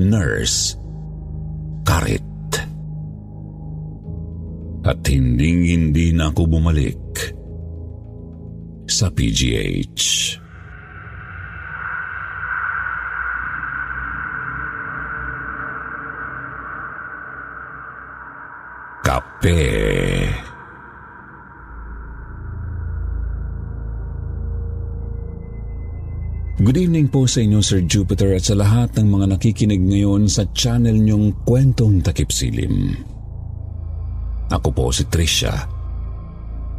Nurse 0.00 0.80
Karit. 1.84 2.24
At 4.82 5.04
hinding-hindi 5.04 6.16
na 6.16 6.32
ako 6.32 6.48
bumalik 6.48 6.96
sa 8.88 9.12
PGH. 9.12 10.00
Kape. 19.04 20.51
Good 26.62 26.78
evening 26.78 27.10
po 27.10 27.26
sa 27.26 27.42
inyo 27.42 27.58
Sir 27.58 27.82
Jupiter 27.90 28.38
at 28.38 28.46
sa 28.46 28.54
lahat 28.54 28.94
ng 28.94 29.10
mga 29.10 29.34
nakikinig 29.34 29.82
ngayon 29.82 30.30
sa 30.30 30.46
channel 30.54 30.94
niyong 30.94 31.42
Kwentong 31.42 31.98
Takip 32.06 32.30
Silim. 32.30 33.02
Ako 34.46 34.70
po 34.70 34.94
si 34.94 35.02
Trisha, 35.10 35.66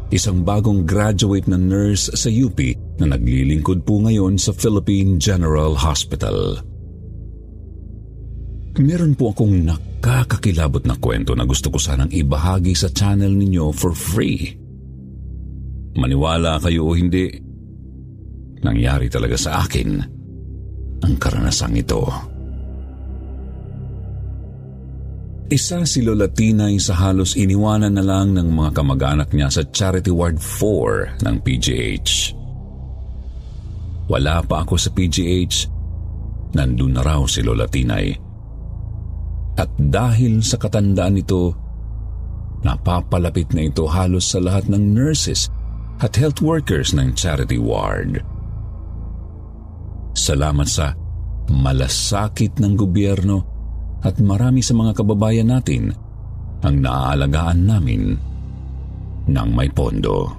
isang 0.08 0.48
bagong 0.48 0.88
graduate 0.88 1.52
na 1.52 1.60
nurse 1.60 2.08
sa 2.16 2.32
UP 2.32 2.56
na 2.96 3.12
naglilingkod 3.12 3.84
po 3.84 4.00
ngayon 4.08 4.40
sa 4.40 4.56
Philippine 4.56 5.20
General 5.20 5.76
Hospital. 5.76 6.64
Meron 8.80 9.20
po 9.20 9.36
akong 9.36 9.68
nakakakilabot 9.68 10.88
na 10.88 10.96
kwento 10.96 11.36
na 11.36 11.44
gusto 11.44 11.68
ko 11.68 11.76
sanang 11.76 12.08
ibahagi 12.08 12.72
sa 12.72 12.88
channel 12.88 13.36
ninyo 13.36 13.76
for 13.76 13.92
free. 13.92 14.48
Maniwala 16.00 16.64
kayo 16.64 16.88
o 16.88 16.96
hindi, 16.96 17.52
Nangyari 18.64 19.12
talaga 19.12 19.36
sa 19.36 19.62
akin 19.64 19.90
ang 21.04 21.16
karanasang 21.20 21.76
ito. 21.76 22.08
Isa 25.52 25.86
si 25.86 26.02
Lola 26.02 26.32
Tinay 26.32 26.80
sa 26.82 26.98
halos 26.98 27.38
iniwanan 27.38 27.94
na 27.94 28.02
lang 28.02 28.34
ng 28.34 28.48
mga 28.48 28.72
kamag-anak 28.74 29.30
niya 29.36 29.52
sa 29.54 29.62
Charity 29.68 30.10
Ward 30.10 30.40
4 30.42 31.22
ng 31.22 31.36
PGH. 31.44 32.12
Wala 34.10 34.42
pa 34.42 34.66
ako 34.66 34.74
sa 34.80 34.90
PGH, 34.90 35.70
nandun 36.58 36.98
na 36.98 37.06
raw 37.06 37.22
si 37.30 37.46
Lola 37.46 37.70
Tinay. 37.70 38.18
At 39.60 39.70
dahil 39.78 40.42
sa 40.42 40.58
katandaan 40.58 41.22
nito, 41.22 41.54
napapalapit 42.66 43.54
na 43.54 43.70
ito 43.70 43.86
halos 43.86 44.34
sa 44.34 44.42
lahat 44.42 44.72
ng 44.72 44.82
nurses 44.96 45.52
at 46.02 46.18
health 46.18 46.42
workers 46.42 46.98
ng 46.98 47.14
Charity 47.14 47.62
Ward. 47.62 48.33
Salamat 50.14 50.70
sa 50.70 50.94
malasakit 51.50 52.62
ng 52.62 52.74
gobyerno 52.78 53.38
at 54.06 54.22
marami 54.22 54.62
sa 54.62 54.78
mga 54.78 54.94
kababayan 54.94 55.50
natin 55.50 55.90
ang 56.64 56.76
naaalagaan 56.80 57.60
namin 57.66 58.14
ng 59.28 59.50
may 59.52 59.68
pondo. 59.74 60.30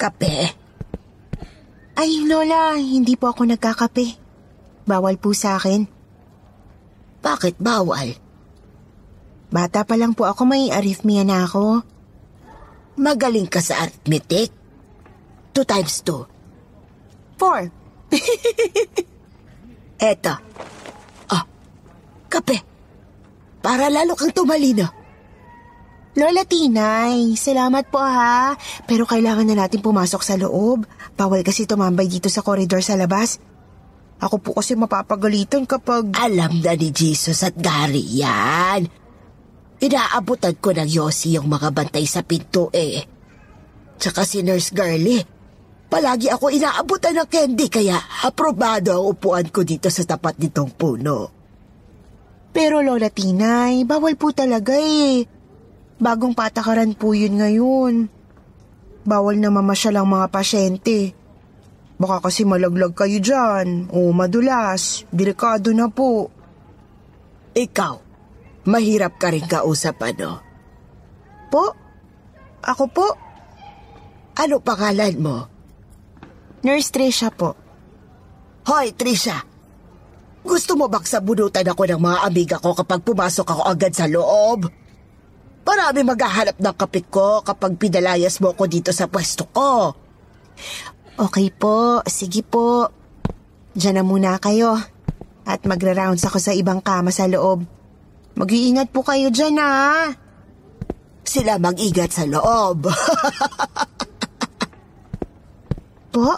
Kape? 0.00 0.36
Ay, 1.94 2.26
Lola, 2.26 2.74
hindi 2.76 3.14
po 3.14 3.30
ako 3.30 3.46
nagkakape. 3.52 4.06
Bawal 4.84 5.16
po 5.16 5.32
sa 5.32 5.56
akin. 5.56 5.86
Bakit 7.24 7.56
bawal? 7.56 8.23
Bata 9.54 9.86
pa 9.86 9.94
lang 9.94 10.18
po 10.18 10.26
ako, 10.26 10.50
may 10.50 10.74
arrhythmia 10.74 11.22
na 11.22 11.46
ako. 11.46 11.86
Magaling 12.98 13.46
ka 13.46 13.62
sa 13.62 13.86
arithmetic? 13.86 14.50
Two 15.54 15.62
times 15.62 16.02
two. 16.02 16.26
Four. 17.38 17.70
Eto. 20.10 20.34
Oh, 21.30 21.44
kape. 22.26 22.58
Para 23.62 23.86
lalo 23.94 24.18
kang 24.18 24.34
tumalino. 24.34 24.90
Lola 26.18 26.42
Tinay, 26.42 27.38
salamat 27.38 27.94
po 27.94 28.02
ha. 28.02 28.58
Pero 28.90 29.06
kailangan 29.06 29.46
na 29.46 29.66
natin 29.66 29.78
pumasok 29.78 30.22
sa 30.22 30.34
loob. 30.34 30.82
Bawal 31.14 31.46
kasi 31.46 31.66
tumambay 31.66 32.10
dito 32.10 32.26
sa 32.26 32.42
koridor 32.42 32.82
sa 32.82 32.98
labas. 32.98 33.38
Ako 34.18 34.42
po 34.42 34.50
kasi 34.58 34.74
mapapagalitan 34.74 35.66
kapag... 35.66 36.10
Alam 36.18 36.58
na 36.58 36.74
ni 36.74 36.90
Jesus 36.90 37.46
at 37.46 37.54
Gary 37.54 38.02
yan. 38.18 39.03
Inaabutan 39.82 40.54
ko 40.62 40.70
ng 40.70 40.86
Yossi 40.86 41.34
yung 41.34 41.50
mga 41.50 41.74
bantay 41.74 42.06
sa 42.06 42.22
pinto 42.22 42.70
eh. 42.70 43.02
Tsaka 43.98 44.22
si 44.22 44.42
Nurse 44.46 44.70
Girlie. 44.70 45.22
Palagi 45.90 46.26
ako 46.26 46.50
inaabutan 46.50 47.22
ng 47.22 47.28
candy 47.30 47.70
kaya 47.70 47.94
aprobado 48.26 48.90
ang 48.94 49.14
upuan 49.14 49.46
ko 49.50 49.62
dito 49.62 49.86
sa 49.90 50.02
tapat 50.02 50.38
nitong 50.42 50.70
puno. 50.74 51.30
Pero 52.54 52.82
Lola 52.82 53.10
Tinay, 53.10 53.82
bawal 53.86 54.14
po 54.14 54.30
talaga 54.30 54.74
eh. 54.78 55.26
Bagong 55.98 56.34
patakaran 56.34 56.94
po 56.98 57.14
yun 57.14 57.38
ngayon. 57.38 57.94
Bawal 59.06 59.38
na 59.38 59.50
mamasyal 59.50 60.02
ang 60.02 60.08
mga 60.10 60.26
pasyente. 60.30 61.14
Baka 61.94 62.26
kasi 62.26 62.42
malaglag 62.42 62.94
kayo 62.94 63.22
dyan 63.22 63.86
o 63.90 64.10
madulas. 64.10 65.06
Delikado 65.14 65.70
na 65.70 65.86
po. 65.86 66.30
Ikaw, 67.54 67.94
Mahirap 68.64 69.20
ka 69.20 69.28
rin 69.28 69.44
kausap, 69.44 70.00
ano? 70.00 70.40
Po? 71.52 71.76
Ako 72.64 72.84
po? 72.88 73.08
Ano 74.40 74.58
pangalan 74.64 75.14
mo? 75.20 75.36
Nurse 76.64 76.88
Trisha 76.88 77.28
po. 77.28 77.52
Hoy, 78.64 78.96
Trisha! 78.96 79.44
Gusto 80.44 80.76
mo 80.76 80.88
bang 80.88 81.04
sabunutan 81.04 81.68
ako 81.68 81.88
ng 81.88 82.00
mga 82.00 82.18
amiga 82.24 82.56
ko 82.56 82.72
kapag 82.72 83.04
pumasok 83.04 83.44
ako 83.48 83.62
agad 83.68 83.92
sa 83.92 84.08
loob? 84.08 84.68
Marami 85.64 86.00
maghahanap 86.04 86.56
ng 86.60 86.76
kapit 86.76 87.08
ko 87.08 87.40
kapag 87.40 87.76
pinalayas 87.80 88.40
mo 88.40 88.52
ako 88.52 88.64
dito 88.68 88.92
sa 88.92 89.08
pwesto 89.08 89.48
ko. 89.48 89.92
Okay 91.16 91.48
po, 91.52 92.00
sige 92.08 92.44
po. 92.44 92.88
Diyan 93.76 94.00
na 94.00 94.04
muna 94.04 94.36
kayo. 94.40 94.76
At 95.44 95.64
magra-rounds 95.68 96.24
ako 96.24 96.40
sa 96.40 96.52
ibang 96.56 96.80
kama 96.80 97.12
sa 97.12 97.28
loob. 97.28 97.64
Mag-iingat 98.34 98.90
po 98.90 99.06
kayo 99.06 99.30
dyan, 99.30 99.58
ha? 99.62 100.10
Sila 101.24 101.56
mag-ingat 101.58 102.10
sa 102.10 102.24
loob. 102.26 102.90
po? 106.14 106.30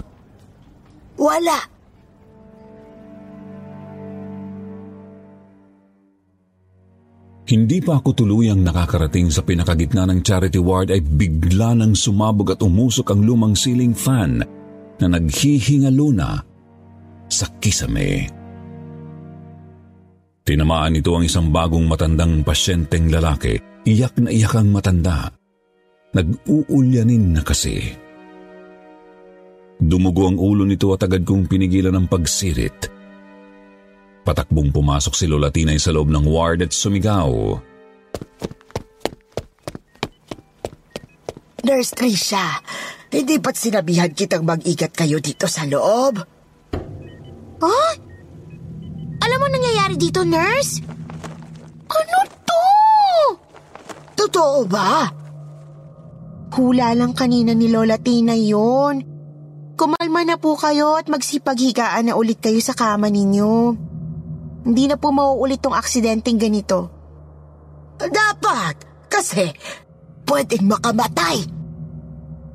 Wala. 1.21 1.59
Hindi 7.47 7.79
pa 7.79 8.03
ako 8.03 8.27
tuluyang 8.27 8.59
nakakarating 8.67 9.31
sa 9.31 9.47
pinakagitna 9.47 10.03
ng 10.11 10.19
charity 10.27 10.59
ward 10.59 10.91
ay 10.91 10.99
bigla 10.99 11.79
nang 11.79 11.95
sumabog 11.95 12.59
at 12.59 12.61
umusok 12.65 13.15
ang 13.15 13.23
lumang 13.23 13.55
ceiling 13.55 13.95
fan 13.95 14.43
na 14.99 15.07
naghihingalo 15.07 16.11
na 16.11 16.43
sa 17.31 17.47
kisame. 17.63 18.36
Tinamaan 20.47 20.95
nito 20.95 21.11
ang 21.11 21.27
isang 21.27 21.51
bagong 21.51 21.91
matandang 21.91 22.47
pasyenteng 22.47 23.11
lalaki. 23.11 23.59
Iyak 23.83 24.15
na 24.23 24.31
iyak 24.31 24.55
ang 24.55 24.71
matanda. 24.71 25.35
Nag-uulyanin 26.15 27.35
na 27.35 27.43
kasi. 27.43 27.83
Dumugo 29.83 30.31
ang 30.31 30.39
ulo 30.39 30.63
nito 30.63 30.95
at 30.95 31.03
agad 31.03 31.27
kong 31.27 31.51
pinigilan 31.51 31.91
ng 31.99 32.07
pagsirit. 32.07 32.79
Patakbong 34.23 34.71
pumasok 34.71 35.19
si 35.19 35.27
Lola 35.27 35.51
Tinay 35.51 35.83
sa 35.83 35.91
loob 35.91 36.15
ng 36.15 36.31
ward 36.31 36.63
at 36.63 36.71
sumigaw. 36.71 37.59
Nurse 41.67 41.91
Trisha, 41.91 42.63
hindi 43.11 43.43
ba't 43.43 43.59
sinabihan 43.59 44.15
kitang 44.15 44.47
mag-igat 44.47 44.95
kayo 44.95 45.19
dito 45.19 45.51
sa 45.51 45.67
loob? 45.67 46.23
Huh? 47.59 48.06
Alam 49.23 49.39
mo 49.41 49.47
nangyayari 49.49 49.97
dito, 49.97 50.23
nurse? 50.23 50.81
Ano 51.87 52.19
to? 52.45 52.63
Totoo 54.17 54.69
ba? 54.69 55.09
Hula 56.57 56.97
lang 56.97 57.13
kanina 57.13 57.53
ni 57.53 57.69
Lola 57.69 58.01
Tina 58.01 58.33
yon. 58.33 59.05
Kumalma 59.77 60.25
na 60.25 60.41
po 60.41 60.57
kayo 60.57 60.97
at 60.97 61.05
magsipaghigaan 61.13 62.09
na 62.09 62.17
ulit 62.17 62.41
kayo 62.41 62.57
sa 62.65 62.73
kama 62.73 63.13
ninyo. 63.13 63.77
Hindi 64.65 64.85
na 64.89 64.97
po 64.97 65.13
mauulit 65.13 65.61
tong 65.61 65.77
aksidenteng 65.77 66.41
ganito. 66.41 66.89
Dapat! 68.01 69.09
Kasi 69.13 69.53
pwedeng 70.29 70.69
makamatay. 70.69 71.39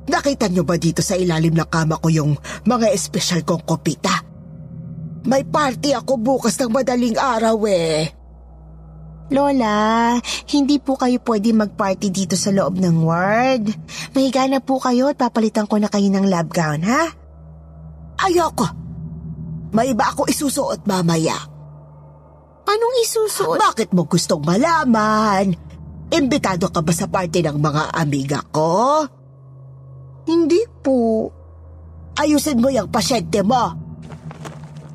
Nakita 0.06 0.50
niyo 0.50 0.66
ba 0.66 0.74
dito 0.78 0.98
sa 0.98 1.14
ilalim 1.14 1.54
ng 1.54 1.68
kama 1.70 1.98
ko 2.02 2.10
yung 2.10 2.34
mga 2.66 2.90
espesyal 2.90 3.46
kong 3.46 3.62
kopita? 3.62 4.21
May 5.22 5.46
party 5.46 5.94
ako 5.94 6.18
bukas 6.18 6.58
ng 6.58 6.70
madaling 6.74 7.14
araw 7.14 7.56
eh. 7.70 8.10
Lola, 9.32 10.18
hindi 10.50 10.76
po 10.76 10.98
kayo 10.98 11.16
pwede 11.24 11.56
mag-party 11.56 12.12
dito 12.12 12.36
sa 12.36 12.52
loob 12.52 12.76
ng 12.76 13.00
ward. 13.00 13.64
Mahiga 14.12 14.44
na 14.44 14.60
po 14.60 14.76
kayo 14.82 15.08
at 15.08 15.16
papalitan 15.16 15.64
ko 15.64 15.80
na 15.80 15.88
kayo 15.88 16.10
ng 16.12 16.26
lab 16.28 16.52
gown, 16.52 16.84
ha? 16.84 17.08
Ayoko. 18.28 18.66
May 19.72 19.96
iba 19.96 20.12
ako 20.12 20.28
isusuot 20.28 20.84
mamaya. 20.84 21.38
Anong 22.68 22.96
isusuot? 23.00 23.56
Bakit 23.56 23.96
mo 23.96 24.04
gustong 24.04 24.44
malaman? 24.44 25.56
Imbitado 26.12 26.68
ka 26.68 26.84
ba 26.84 26.92
sa 26.92 27.08
party 27.08 27.40
ng 27.40 27.56
mga 27.56 27.82
amiga 27.96 28.44
ko? 28.52 29.00
Hindi 30.28 30.60
po. 30.84 31.32
Ayusin 32.20 32.60
mo 32.60 32.68
yung 32.68 32.92
pasyente 32.92 33.40
mo. 33.40 33.81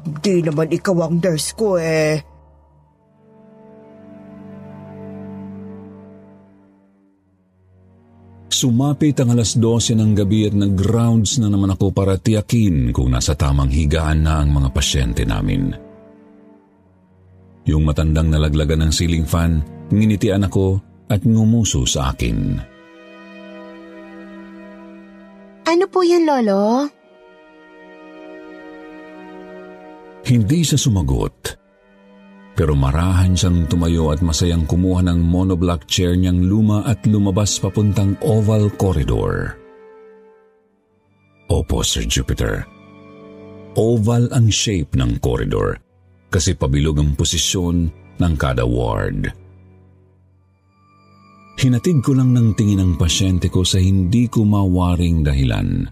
Di 0.08 0.40
naman 0.40 0.72
ikaw 0.72 1.08
ang 1.08 1.20
nurse 1.20 1.52
ko 1.52 1.76
eh. 1.76 2.24
Sumapit 8.58 9.14
ang 9.22 9.38
alas 9.38 9.54
12 9.54 9.94
ng 9.94 10.12
gabi 10.18 10.50
at 10.50 10.56
nag-rounds 10.58 11.38
na 11.38 11.46
naman 11.46 11.78
ako 11.78 11.94
para 11.94 12.18
tiyakin 12.18 12.90
kung 12.90 13.14
nasa 13.14 13.38
tamang 13.38 13.70
higaan 13.70 14.26
na 14.26 14.42
ang 14.42 14.50
mga 14.50 14.74
pasyente 14.74 15.22
namin. 15.30 15.78
Yung 17.70 17.86
matandang 17.86 18.34
nalaglagan 18.34 18.88
ng 18.88 18.92
ceiling 18.96 19.30
fan, 19.30 19.62
nginitian 19.94 20.50
ako 20.50 20.82
at 21.06 21.22
ngumuso 21.22 21.86
sa 21.86 22.10
akin. 22.10 22.58
Ano 25.70 25.86
po 25.92 26.02
yan, 26.02 26.26
Lolo? 26.26 26.97
Hindi 30.28 30.60
siya 30.60 30.76
sumagot. 30.76 31.56
Pero 32.52 32.76
marahan 32.76 33.32
siyang 33.32 33.64
tumayo 33.72 34.12
at 34.12 34.20
masayang 34.20 34.68
kumuha 34.68 35.00
ng 35.08 35.24
monoblock 35.24 35.88
chair 35.88 36.20
niyang 36.20 36.44
luma 36.44 36.84
at 36.84 37.00
lumabas 37.08 37.56
papuntang 37.64 38.20
oval 38.20 38.68
corridor. 38.76 39.56
Opo, 41.48 41.80
Sir 41.80 42.04
Jupiter. 42.04 42.68
Oval 43.80 44.28
ang 44.36 44.52
shape 44.52 45.00
ng 45.00 45.24
corridor 45.24 45.80
kasi 46.28 46.60
pabilog 46.60 47.00
ang 47.00 47.16
posisyon 47.16 47.88
ng 48.20 48.34
kada 48.36 48.68
ward. 48.68 49.32
Hinatid 51.56 52.04
ko 52.04 52.12
lang 52.18 52.36
ng 52.36 52.52
tingin 52.58 52.84
ang 52.84 52.94
pasyente 53.00 53.48
ko 53.48 53.64
sa 53.64 53.80
hindi 53.80 54.28
ko 54.28 54.44
mawaring 54.44 55.24
dahilan. 55.24 55.88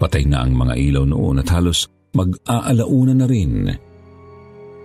Patay 0.00 0.24
na 0.24 0.48
ang 0.48 0.56
mga 0.56 0.74
ilaw 0.80 1.04
noon 1.04 1.44
at 1.44 1.50
halos 1.52 1.93
mag-aalauna 2.14 3.14
na 3.14 3.26
rin 3.26 3.54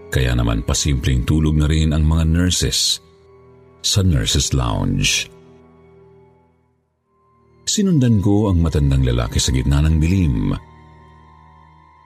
kaya 0.10 0.34
naman 0.34 0.65
pasimpleng 0.65 1.22
tulog 1.22 1.54
na 1.54 1.70
rin 1.70 1.94
ang 1.94 2.02
mga 2.02 2.26
nurses 2.26 2.98
sa 3.86 4.02
nurses 4.02 4.58
lounge. 4.58 5.30
Sinundan 7.70 8.18
ko 8.18 8.50
ang 8.50 8.65
matandang 8.65 9.06
lalaki 9.06 9.38
sa 9.38 9.54
gitna 9.54 9.86
ng 9.86 10.02
dilim. 10.02 10.58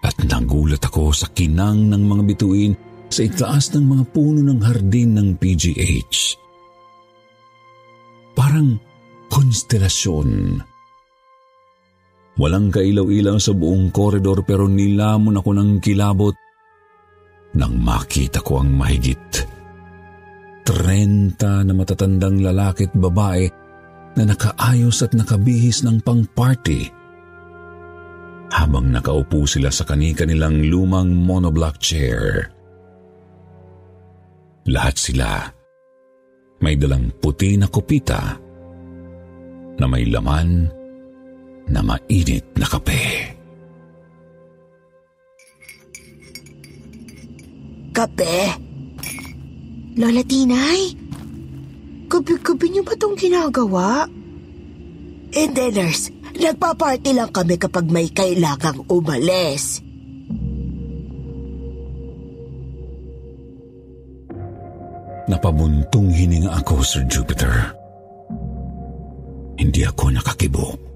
At 0.03 0.19
nagulat 0.19 0.83
ako 0.83 1.15
sa 1.15 1.31
kinang 1.31 1.87
ng 1.87 2.03
mga 2.03 2.23
bituin 2.27 2.75
sa 3.07 3.23
itaas 3.23 3.71
ng 3.71 3.87
mga 3.87 4.03
puno 4.11 4.43
ng 4.43 4.59
hardin 4.59 5.15
ng 5.15 5.29
PGH. 5.39 6.35
Parang 8.35 8.75
konstelasyon. 9.31 10.59
Walang 12.33 12.73
kailaw-ilaw 12.73 13.37
sa 13.37 13.53
buong 13.53 13.93
koridor 13.93 14.41
pero 14.41 14.65
nilamon 14.65 15.37
ako 15.37 15.51
ng 15.53 15.71
kilabot 15.77 16.33
nang 17.53 17.77
makita 17.77 18.41
ko 18.41 18.65
ang 18.65 18.73
mahigit. 18.73 19.45
Trenta 20.65 21.61
na 21.61 21.73
matatandang 21.77 22.41
lalaki 22.41 22.89
at 22.89 22.93
babae 22.97 23.45
na 24.17 24.23
nakaayos 24.25 25.05
at 25.05 25.13
nakabihis 25.13 25.85
ng 25.85 26.01
pang-party. 26.01 26.89
Habang 28.53 28.89
nakaupo 28.89 29.45
sila 29.45 29.69
sa 29.69 29.85
kanika 29.85 30.25
nilang 30.25 30.61
lumang 30.65 31.13
monoblock 31.13 31.77
chair. 31.77 32.49
Lahat 34.69 34.95
sila 34.97 35.45
may 36.63 36.79
dalang 36.79 37.11
puti 37.19 37.59
na 37.59 37.67
kupita 37.67 38.39
na 39.77 39.85
may 39.85 40.07
laman 40.07 40.71
na 41.69 41.79
mainit 41.83 42.43
na 42.57 42.67
kape. 42.67 43.03
Kape? 47.93 48.37
Lola 49.93 50.25
Tinay, 50.25 50.97
gabi-gabi 52.09 52.65
niyo 52.73 52.81
ba 52.81 52.97
itong 52.97 53.13
ginagawa? 53.13 54.09
Hindi, 55.33 55.65
nurse. 55.69 56.09
Nagpa-party 56.33 57.13
lang 57.13 57.29
kami 57.29 57.61
kapag 57.61 57.85
may 57.93 58.09
kailangang 58.09 58.81
umalis. 58.89 59.85
Napabuntong 65.29 66.09
hininga 66.09 66.51
ako, 66.57 66.81
Sir 66.81 67.05
Jupiter. 67.05 67.53
Hindi 69.55 69.85
ako 69.85 70.09
nakakibo. 70.09 70.92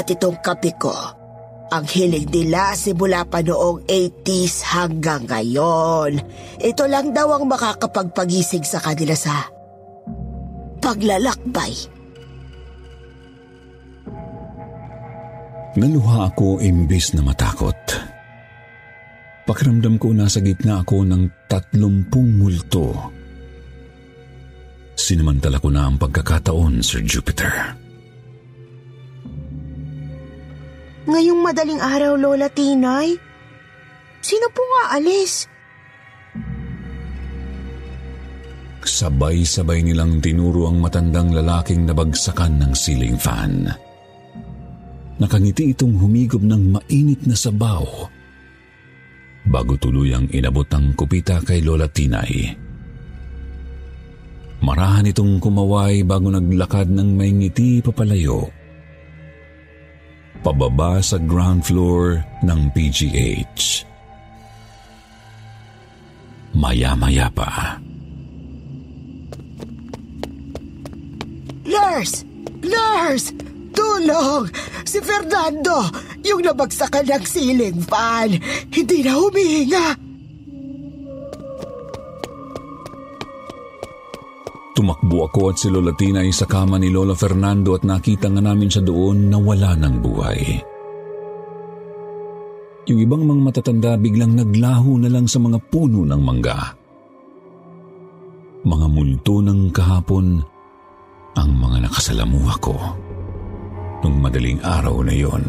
At 0.00 0.08
itong 0.08 0.40
kape 0.40 0.80
ko, 0.80 0.96
ang 1.68 1.84
hiling 1.84 2.32
nila 2.32 2.72
simula 2.72 3.20
pa 3.28 3.44
noong 3.44 3.84
80s 3.84 4.64
hanggang 4.64 5.28
ngayon. 5.28 6.16
Ito 6.56 6.88
lang 6.88 7.12
daw 7.12 7.36
ang 7.36 7.44
makakapagpagising 7.44 8.64
sa 8.64 8.80
kanila 8.80 9.12
sa 9.12 9.44
paglalakbay. 10.80 12.00
Naluha 15.76 16.32
ako 16.32 16.64
imbis 16.64 17.12
na 17.12 17.20
matakot. 17.20 17.76
Pakiramdam 19.44 20.00
ko 20.00 20.16
nasa 20.16 20.40
gitna 20.40 20.80
ako 20.80 21.04
ng 21.04 21.44
tatlumpung 21.44 22.40
multo. 22.40 23.12
Sinamantala 24.96 25.60
ko 25.60 25.68
na 25.68 25.92
ang 25.92 26.00
pagkakataon, 26.00 26.80
Sir 26.80 27.04
Jupiter. 27.04 27.79
Ngayong 31.08 31.40
madaling 31.40 31.80
araw, 31.80 32.12
Lola 32.20 32.52
Tinay? 32.52 33.16
Sino 34.20 34.46
po 34.52 34.60
nga 34.60 35.00
alis? 35.00 35.48
Sabay-sabay 38.84 39.80
nilang 39.80 40.20
tinuro 40.20 40.68
ang 40.68 40.76
matandang 40.84 41.32
lalaking 41.32 41.88
nabagsakan 41.88 42.60
ng 42.60 42.72
ceiling 42.76 43.16
fan. 43.16 43.64
Nakangiti 45.16 45.72
itong 45.72 45.96
humigop 45.96 46.44
ng 46.44 46.76
mainit 46.76 47.24
na 47.24 47.36
sabaw 47.36 47.84
bago 49.48 49.72
tuluyang 49.80 50.28
inabot 50.36 50.68
ang 50.68 50.92
kupita 50.92 51.40
kay 51.40 51.64
Lola 51.64 51.88
Tinay. 51.88 52.52
Marahan 54.60 55.08
itong 55.08 55.40
kumaway 55.40 56.04
bago 56.04 56.28
naglakad 56.28 56.92
ng 56.92 57.16
may 57.16 57.32
ngiti 57.32 57.80
papalayo 57.80 58.59
pababa 60.40 61.02
sa 61.04 61.18
ground 61.20 61.66
floor 61.66 62.22
ng 62.46 62.60
PGH. 62.72 63.86
Maya-maya 66.56 67.30
pa. 67.30 67.78
Nurse! 71.64 72.26
Nurse! 72.60 73.30
Tulong! 73.70 74.50
Si 74.82 74.98
Fernando! 74.98 75.86
Yung 76.26 76.42
nabagsakan 76.42 77.06
ng 77.06 77.24
ceiling 77.24 77.78
fan! 77.86 78.34
Hindi 78.68 79.06
na 79.06 79.14
humihinga! 79.14 80.09
Tumakbo 84.80 85.28
ako 85.28 85.52
at 85.52 85.60
si 85.60 85.68
Lola 85.68 85.92
Tina 85.92 86.24
ay 86.24 86.32
sa 86.32 86.48
kama 86.48 86.80
ni 86.80 86.88
Lola 86.88 87.12
Fernando 87.12 87.76
at 87.76 87.84
nakita 87.84 88.32
nga 88.32 88.40
namin 88.40 88.64
siya 88.64 88.80
doon 88.80 89.28
na 89.28 89.36
wala 89.36 89.76
ng 89.76 89.94
buhay. 90.00 90.40
Yung 92.88 92.96
ibang 92.96 93.28
mga 93.28 93.44
matatanda 93.44 94.00
biglang 94.00 94.32
naglaho 94.32 94.96
na 94.96 95.12
lang 95.12 95.28
sa 95.28 95.36
mga 95.36 95.60
puno 95.68 96.08
ng 96.08 96.22
mangga. 96.24 96.72
Mga 98.64 98.86
multo 98.88 99.44
ng 99.44 99.68
kahapon 99.68 100.26
ang 101.36 101.50
mga 101.60 101.84
nakasalamuha 101.84 102.54
ko 102.64 102.76
nung 104.00 104.16
madaling 104.16 104.64
araw 104.64 104.96
na 105.04 105.12
yon. 105.12 105.44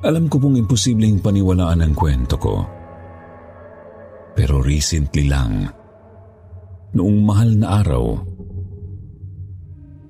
Alam 0.00 0.32
ko 0.32 0.40
pong 0.40 0.56
imposibleng 0.56 1.20
paniwalaan 1.20 1.84
ang 1.84 1.92
kwento 1.92 2.40
ko. 2.40 2.64
Pero 4.32 4.64
recently 4.64 5.28
lang, 5.28 5.79
noong 6.94 7.18
mahal 7.22 7.50
na 7.54 7.66
araw, 7.82 8.04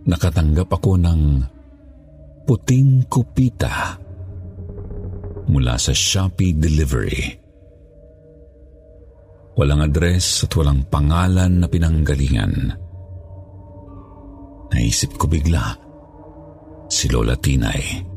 nakatanggap 0.09 0.69
ako 0.73 0.97
ng 0.97 1.21
puting 2.49 3.05
kupita 3.07 4.01
mula 5.51 5.77
sa 5.77 5.93
Shopee 5.93 6.57
Delivery. 6.57 7.21
Walang 9.61 9.93
address 9.93 10.49
at 10.49 10.53
walang 10.57 10.89
pangalan 10.89 11.61
na 11.61 11.67
pinanggalingan. 11.69 12.73
Naisip 14.71 15.19
ko 15.21 15.27
bigla 15.27 15.75
si 16.87 17.11
Lola 17.11 17.37
Tinay. 17.37 18.09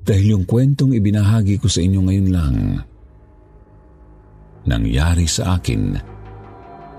Dahil 0.00 0.26
yung 0.34 0.44
kwentong 0.48 0.96
ibinahagi 0.96 1.60
ko 1.60 1.70
sa 1.70 1.84
inyo 1.84 2.00
ngayon 2.02 2.28
lang, 2.32 2.56
nangyari 4.66 5.28
sa 5.28 5.60
akin 5.60 5.94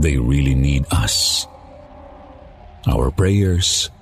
They 0.01 0.17
really 0.17 0.57
need 0.57 0.89
us. 0.89 1.45
Our 2.89 3.13
prayers, 3.13 3.93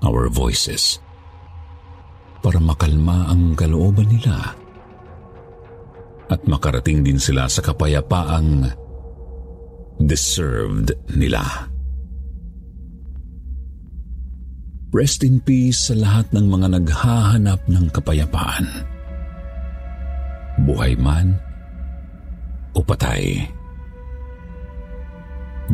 our 0.00 0.32
voices, 0.32 0.96
para 2.40 2.56
makalma 2.60 3.28
ang 3.28 3.52
kalooban 3.52 4.08
nila 4.08 4.56
at 6.32 6.40
makarating 6.48 7.04
din 7.04 7.20
sila 7.20 7.44
sa 7.48 7.60
kapayapaang 7.60 8.72
deserved 10.00 10.96
nila. 11.12 11.40
Rest 14.94 15.26
in 15.26 15.42
peace 15.42 15.90
sa 15.90 15.94
lahat 15.98 16.30
ng 16.30 16.46
mga 16.46 16.66
naghahanap 16.78 17.60
ng 17.66 17.90
kapayapaan. 17.90 18.93
Buhay 20.62 20.94
man 20.98 21.40
o 22.74 22.82
patay. 22.82 23.50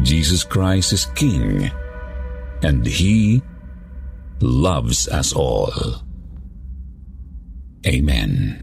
Jesus 0.01 0.45
Christ 0.45 0.93
is 0.93 1.11
King 1.19 1.69
and 2.63 2.87
He 2.87 3.43
loves 4.41 5.09
us 5.09 5.33
all. 5.33 6.01
Amen. 7.87 8.63